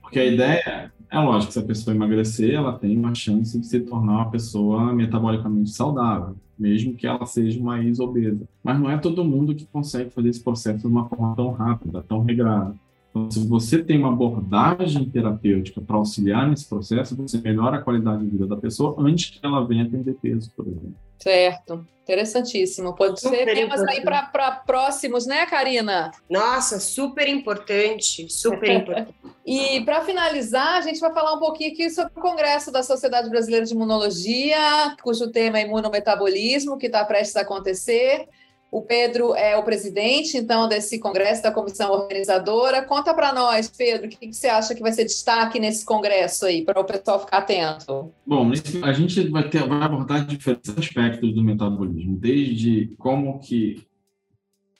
Porque 0.00 0.18
a 0.18 0.24
ideia 0.24 0.92
é 1.10 1.18
lógico, 1.18 1.52
se 1.52 1.58
a 1.58 1.62
pessoa 1.62 1.94
emagrecer, 1.94 2.54
ela 2.54 2.78
tem 2.78 2.96
uma 2.96 3.14
chance 3.14 3.58
de 3.58 3.66
se 3.66 3.80
tornar 3.80 4.14
uma 4.14 4.30
pessoa 4.30 4.92
metabolicamente 4.92 5.70
saudável, 5.70 6.36
mesmo 6.58 6.94
que 6.94 7.06
ela 7.06 7.26
seja 7.26 7.60
uma 7.60 7.82
ex-obesa. 7.82 8.48
Mas 8.62 8.78
não 8.78 8.90
é 8.90 8.96
todo 8.96 9.24
mundo 9.24 9.54
que 9.54 9.66
consegue 9.66 10.10
fazer 10.10 10.30
esse 10.30 10.42
processo 10.42 10.80
de 10.80 10.86
uma 10.86 11.08
forma 11.08 11.34
tão 11.36 11.52
rápida, 11.52 12.02
tão 12.02 12.22
regrada. 12.22 12.74
Então, 13.16 13.30
se 13.30 13.48
você 13.48 13.82
tem 13.82 13.98
uma 13.98 14.12
abordagem 14.12 15.08
terapêutica 15.08 15.80
para 15.80 15.96
auxiliar 15.96 16.46
nesse 16.48 16.68
processo, 16.68 17.16
você 17.16 17.38
melhora 17.38 17.78
a 17.78 17.82
qualidade 17.82 18.22
de 18.22 18.30
vida 18.30 18.46
da 18.46 18.56
pessoa 18.56 18.94
antes 18.98 19.30
que 19.30 19.40
ela 19.44 19.66
venha 19.66 19.88
ter 19.88 20.14
peso, 20.14 20.52
por 20.54 20.66
exemplo. 20.66 20.94
Certo. 21.18 21.86
Interessantíssimo. 22.02 22.94
Pode 22.94 23.18
super 23.18 23.38
ser 23.38 23.54
temas 23.54 23.80
aí 23.82 24.02
para 24.02 24.52
próximos, 24.66 25.26
né, 25.26 25.46
Karina? 25.46 26.10
Nossa, 26.28 26.78
super 26.78 27.26
importante, 27.26 28.30
super 28.30 28.70
importante. 28.70 29.14
e 29.44 29.80
para 29.80 30.02
finalizar, 30.02 30.76
a 30.76 30.80
gente 30.82 31.00
vai 31.00 31.12
falar 31.12 31.34
um 31.34 31.40
pouquinho 31.40 31.72
aqui 31.72 31.88
sobre 31.90 32.12
o 32.14 32.20
Congresso 32.20 32.70
da 32.70 32.82
Sociedade 32.82 33.30
Brasileira 33.30 33.64
de 33.64 33.72
Imunologia, 33.72 34.94
cujo 35.02 35.32
tema 35.32 35.58
é 35.58 35.62
imunometabolismo, 35.62 36.76
que 36.76 36.86
está 36.86 37.02
prestes 37.04 37.36
a 37.36 37.40
acontecer. 37.40 38.28
O 38.76 38.82
Pedro 38.82 39.34
é 39.34 39.56
o 39.56 39.62
presidente, 39.62 40.36
então, 40.36 40.68
desse 40.68 40.98
congresso 40.98 41.42
da 41.42 41.50
comissão 41.50 41.90
organizadora. 41.92 42.82
Conta 42.82 43.14
para 43.14 43.32
nós, 43.32 43.70
Pedro, 43.70 44.06
o 44.06 44.10
que, 44.10 44.18
que, 44.18 44.34
você 44.34 44.48
acha 44.48 44.74
que 44.74 44.82
vai 44.82 44.92
ser 44.92 45.04
destaque 45.04 45.58
nesse 45.58 45.82
congresso 45.82 46.44
aí, 46.44 46.62
para 46.62 46.78
o 46.78 46.84
pessoal 46.84 47.18
ficar 47.18 47.38
atento? 47.38 48.12
Bom, 48.26 48.52
a 48.82 48.92
gente 48.92 49.28
vai, 49.30 49.48
ter, 49.48 49.66
vai 49.66 49.80
abordar 49.80 50.26
diferentes 50.26 50.76
aspectos 50.76 51.34
do 51.34 51.42
metabolismo, 51.42 52.18
desde 52.18 52.94
como 52.98 53.38
que 53.38 53.82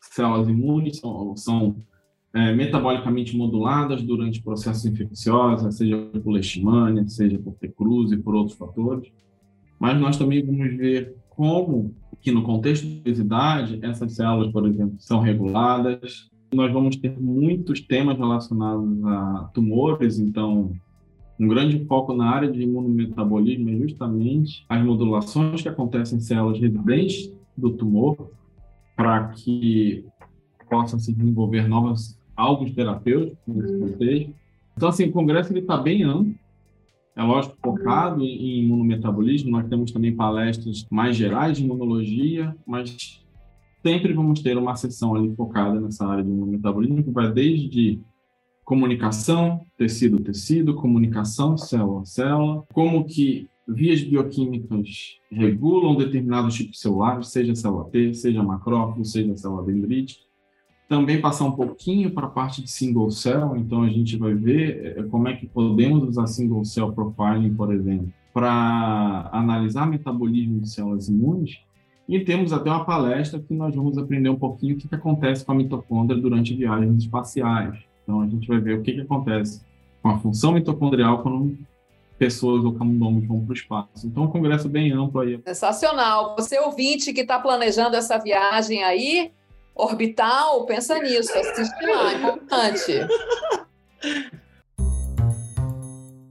células 0.03 0.47
imunes 0.47 0.99
são, 0.99 1.35
são 1.35 1.77
é, 2.35 2.53
metabolicamente 2.53 3.35
moduladas 3.35 4.03
durante 4.03 4.43
processos 4.43 4.85
infecciosos, 4.85 5.75
seja 5.75 5.97
por 6.23 6.33
leishmania, 6.33 7.09
seja 7.09 7.39
por 7.39 7.55
T-cruz 7.55 8.13
e 8.13 8.19
por 8.19 8.35
outros 8.35 8.59
fatores. 8.59 9.11
Mas 9.81 9.99
nós 9.99 10.19
também 10.19 10.45
vamos 10.45 10.77
ver 10.77 11.17
como 11.37 11.95
que 12.21 12.33
no 12.33 12.43
contexto 12.43 12.85
de 12.87 12.99
obesidade, 12.99 13.79
essas 13.83 14.15
células, 14.15 14.51
por 14.51 14.67
exemplo, 14.67 14.97
são 14.99 15.21
reguladas. 15.21 16.29
Nós 16.53 16.73
vamos 16.73 16.97
ter 16.97 17.17
muitos 17.21 17.81
temas 17.81 18.17
relacionados 18.17 19.05
a 19.05 19.51
tumores, 19.53 20.19
então 20.19 20.73
um 21.39 21.47
grande 21.47 21.85
foco 21.85 22.15
na 22.15 22.31
área 22.31 22.51
de 22.51 22.63
imunometabolismo 22.63 23.69
é 23.69 23.77
justamente 23.77 24.65
as 24.69 24.83
modulações 24.83 25.61
que 25.61 25.69
acontecem 25.69 26.19
em 26.19 26.21
células 26.21 26.59
residentes 26.59 27.31
do 27.57 27.71
tumor 27.71 28.31
para 28.97 29.29
que 29.29 30.05
possam 30.69 30.99
se 30.99 31.13
desenvolver 31.13 31.69
novos 31.69 32.19
alvos 32.35 32.71
terapêuticos 32.73 33.39
nesse 33.47 33.79
contexto. 33.79 34.35
Então, 34.77 34.89
assim, 34.89 35.05
o 35.05 35.13
congresso 35.13 35.57
está 35.57 35.77
bem 35.77 36.03
amplo, 36.03 36.35
é 37.17 37.23
lógico, 37.23 37.57
focado 37.63 38.23
em 38.23 38.65
imunometabolismo. 38.65 39.51
Nós 39.51 39.67
temos 39.69 39.91
também 39.91 40.15
palestras 40.15 40.87
mais 40.91 41.17
gerais 41.17 41.57
de 41.57 41.65
imunologia, 41.65 42.55
mas 42.67 43.25
sempre 43.83 44.13
vamos 44.13 44.43
ter 44.43 44.59
uma 44.59 44.77
sessão 44.77 45.15
ali 45.15 45.35
focada 45.35 45.81
nessa 45.81 46.07
área 46.07 46.23
de 46.23 46.29
imunometabolismo, 46.29 47.03
que 47.03 47.11
vai 47.11 47.33
desde 47.33 48.01
comunicação, 48.67 49.63
tecido-tecido, 49.79 50.75
comunicação 50.75 51.57
célula-célula, 51.57 52.65
como 52.75 53.07
que 53.07 53.49
vias 53.67 54.03
bioquímicas 54.03 55.19
regulam 55.31 55.97
determinados 55.97 56.55
tipos 56.55 56.81
celulares, 56.81 57.29
seja 57.29 57.55
célula 57.55 57.89
T, 57.91 58.13
seja 58.13 58.43
macrófago, 58.43 59.05
seja 59.05 59.37
célula 59.37 59.65
dendrítica, 59.65 60.26
também 60.89 61.21
passar 61.21 61.45
um 61.45 61.53
pouquinho 61.53 62.11
para 62.13 62.27
a 62.27 62.31
parte 62.31 62.63
de 62.63 62.71
single 62.71 63.11
cell, 63.11 63.57
então 63.57 63.83
a 63.83 63.89
gente 63.89 64.17
vai 64.17 64.35
ver 64.35 64.97
é, 64.99 65.03
como 65.05 65.29
é 65.29 65.35
que 65.35 65.47
podemos 65.47 66.09
usar 66.09 66.27
single 66.27 66.65
cell 66.65 66.93
profiling, 66.93 67.55
por 67.55 67.73
exemplo, 67.73 68.13
para 68.33 69.29
analisar 69.33 69.87
metabolismo 69.87 70.61
de 70.61 70.69
células 70.69 71.09
imunes. 71.09 71.59
E 72.09 72.21
temos 72.21 72.53
até 72.53 72.71
uma 72.71 72.85
palestra 72.85 73.41
que 73.41 73.53
nós 73.53 73.75
vamos 73.75 73.99
aprender 73.99 74.29
um 74.29 74.39
pouquinho 74.39 74.77
o 74.77 74.79
que, 74.79 74.87
que 74.87 74.95
acontece 74.95 75.45
com 75.45 75.53
a 75.53 75.55
mitocôndria 75.57 76.21
durante 76.21 76.55
viagens 76.55 77.03
espaciais. 77.03 77.77
Então 78.03 78.21
a 78.21 78.27
gente 78.29 78.47
vai 78.47 78.61
ver 78.61 78.79
o 78.79 78.83
que, 78.83 78.93
que 78.93 79.01
acontece 79.01 79.61
com 80.01 80.11
a 80.11 80.19
função 80.19 80.53
mitocondrial 80.53 81.21
quando 81.23 81.59
pessoas 82.17 82.65
ou 82.65 82.73
camundongos 82.75 83.27
vão 83.27 83.41
para 83.41 83.51
o 83.51 83.55
espaço. 83.55 84.07
Então, 84.07 84.25
um 84.25 84.29
congresso 84.31 84.69
bem 84.69 84.93
amplo 84.93 85.21
aí. 85.21 85.41
Sensacional. 85.45 86.35
Você 86.39 86.59
ouvinte 86.61 87.13
que 87.13 87.21
está 87.23 87.39
planejando 87.39 87.97
essa 87.97 88.19
viagem 88.19 88.83
aí, 88.83 89.33
orbital, 89.77 90.65
pensa 90.65 90.99
nisso, 90.99 91.37
assiste 91.39 91.85
lá, 91.85 92.13
é 92.13 92.15
importante. 92.17 92.93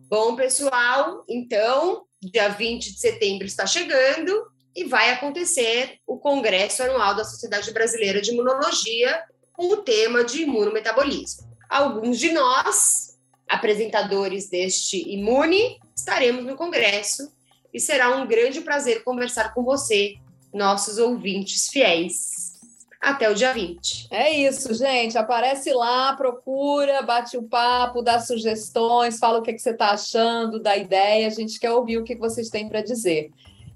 Bom, 0.09 0.35
pessoal, 0.35 1.23
então, 1.29 2.05
dia 2.21 2.49
20 2.49 2.93
de 2.93 2.99
setembro 2.99 3.45
está 3.45 3.67
chegando 3.67 4.31
e 4.75 4.83
vai 4.83 5.11
acontecer 5.11 5.99
o 6.05 6.17
Congresso 6.17 6.83
Anual 6.83 7.15
da 7.15 7.23
Sociedade 7.23 7.71
Brasileira 7.71 8.21
de 8.21 8.31
Imunologia 8.31 9.23
com 9.53 9.67
o 9.71 9.77
tema 9.77 10.23
de 10.23 10.41
imunometabolismo. 10.41 11.47
Alguns 11.69 12.19
de 12.19 12.31
nós 12.31 13.15
apresentadores 13.47 14.49
deste 14.49 14.97
Imune, 15.09 15.79
estaremos 15.95 16.43
no 16.43 16.55
Congresso 16.55 17.31
e 17.73 17.79
será 17.79 18.15
um 18.15 18.27
grande 18.27 18.61
prazer 18.61 19.03
conversar 19.03 19.53
com 19.53 19.63
você, 19.63 20.15
nossos 20.53 20.97
ouvintes 20.97 21.69
fiéis. 21.69 22.34
Até 23.01 23.29
o 23.29 23.35
dia 23.35 23.53
20. 23.53 24.07
É 24.11 24.31
isso, 24.31 24.73
gente. 24.73 25.17
Aparece 25.17 25.71
lá, 25.73 26.15
procura, 26.15 27.01
bate 27.01 27.37
o 27.37 27.41
um 27.41 27.47
papo, 27.47 28.01
dá 28.01 28.19
sugestões, 28.19 29.19
fala 29.19 29.39
o 29.39 29.41
que, 29.41 29.53
que 29.53 29.59
você 29.59 29.71
está 29.71 29.91
achando 29.91 30.59
da 30.59 30.75
ideia. 30.75 31.27
A 31.27 31.31
gente 31.31 31.59
quer 31.59 31.71
ouvir 31.71 31.97
o 31.97 32.03
que 32.03 32.15
vocês 32.15 32.49
têm 32.49 32.67
para 32.67 32.81
dizer. 32.81 33.29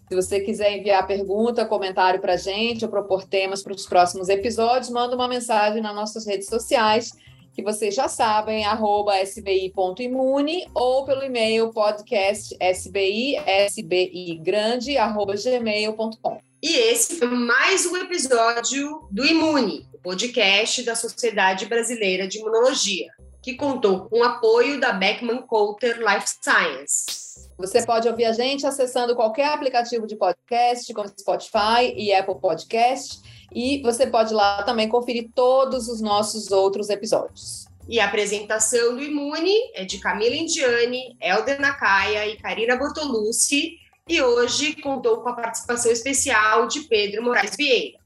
Se 0.09 0.15
você 0.15 0.39
quiser 0.39 0.75
enviar 0.75 1.05
pergunta, 1.05 1.65
comentário 1.65 2.19
para 2.19 2.33
a 2.33 2.37
gente 2.37 2.83
ou 2.83 2.89
propor 2.89 3.25
temas 3.25 3.61
para 3.61 3.73
os 3.73 3.85
próximos 3.85 4.27
episódios, 4.27 4.89
manda 4.89 5.15
uma 5.15 5.27
mensagem 5.27 5.81
nas 5.81 5.93
nossas 5.93 6.25
redes 6.25 6.47
sociais 6.47 7.11
que 7.53 7.61
vocês 7.61 7.93
já 7.93 8.07
sabem, 8.07 8.65
arroba 8.65 9.19
sbi.imune 9.21 10.65
ou 10.73 11.03
pelo 11.03 11.23
e-mail 11.23 11.73
podcast 11.73 12.55
sbi, 12.73 13.35
sbigrande, 13.67 14.97
arroba 14.97 15.35
gmail.com. 15.35 16.48
E 16.61 16.75
esse 16.75 17.15
foi 17.15 17.29
mais 17.29 17.85
um 17.85 17.95
episódio 17.95 19.07
do 19.09 19.25
Imune, 19.25 19.87
o 19.93 19.97
podcast 19.97 20.83
da 20.83 20.93
Sociedade 20.93 21.65
Brasileira 21.67 22.27
de 22.27 22.39
Imunologia, 22.39 23.07
que 23.41 23.55
contou 23.55 24.09
com 24.09 24.19
o 24.19 24.23
apoio 24.23 24.77
da 24.77 24.91
Beckman 24.91 25.41
Coulter 25.43 25.97
Life 25.99 26.27
Science. 26.41 27.49
Você 27.57 27.85
pode 27.85 28.09
ouvir 28.09 28.25
a 28.25 28.33
gente 28.33 28.67
acessando 28.67 29.15
qualquer 29.15 29.53
aplicativo 29.53 30.05
de 30.05 30.17
podcast, 30.17 30.93
como 30.93 31.07
Spotify 31.07 31.93
e 31.95 32.13
Apple 32.13 32.39
Podcast 32.41 33.21
e 33.53 33.81
você 33.81 34.05
pode 34.05 34.33
lá 34.33 34.61
também 34.63 34.89
conferir 34.89 35.29
todos 35.33 35.87
os 35.87 36.01
nossos 36.01 36.51
outros 36.51 36.89
episódios. 36.89 37.67
E 37.87 37.99
a 37.99 38.05
apresentação 38.05 38.95
do 38.95 39.01
Imune 39.01 39.55
é 39.73 39.83
de 39.83 39.97
Camila 39.97 40.35
Indiani, 40.35 41.17
Helder 41.19 41.59
Nakaya 41.59 42.27
e 42.27 42.37
Karina 42.37 42.75
Bortolucci, 42.75 43.77
e 44.09 44.21
hoje 44.21 44.75
contou 44.81 45.21
com 45.21 45.29
a 45.29 45.33
participação 45.33 45.91
especial 45.91 46.67
de 46.67 46.81
Pedro 46.81 47.23
Moraes 47.23 47.55
Vieira. 47.55 47.99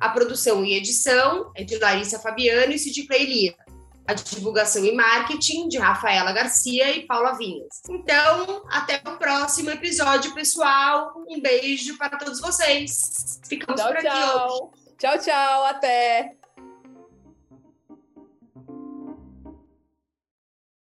A 0.00 0.08
produção 0.08 0.64
e 0.64 0.74
edição 0.74 1.50
é 1.54 1.64
de 1.64 1.76
Larissa 1.78 2.18
Fabiano 2.18 2.72
e 2.72 3.06
Clay 3.06 3.26
Lira 3.26 3.64
a 4.06 4.12
divulgação 4.12 4.84
e 4.84 4.92
marketing 4.92 5.68
de 5.68 5.78
Rafaela 5.78 6.32
Garcia 6.32 6.94
e 6.94 7.06
Paula 7.06 7.36
Vinhas. 7.36 7.80
Então, 7.88 8.62
até 8.68 9.00
o 9.06 9.16
próximo 9.16 9.70
episódio, 9.70 10.34
pessoal. 10.34 11.14
Um 11.28 11.40
beijo 11.40 11.96
para 11.96 12.18
todos 12.18 12.40
vocês. 12.40 13.40
Ficamos 13.48 13.80
tchau, 13.80 13.90
por 13.90 13.98
aqui 13.98 14.06
tchau. 14.06 14.46
hoje. 14.46 14.96
Tchau, 14.98 15.18
tchau. 15.18 15.64
Até. 15.64 16.43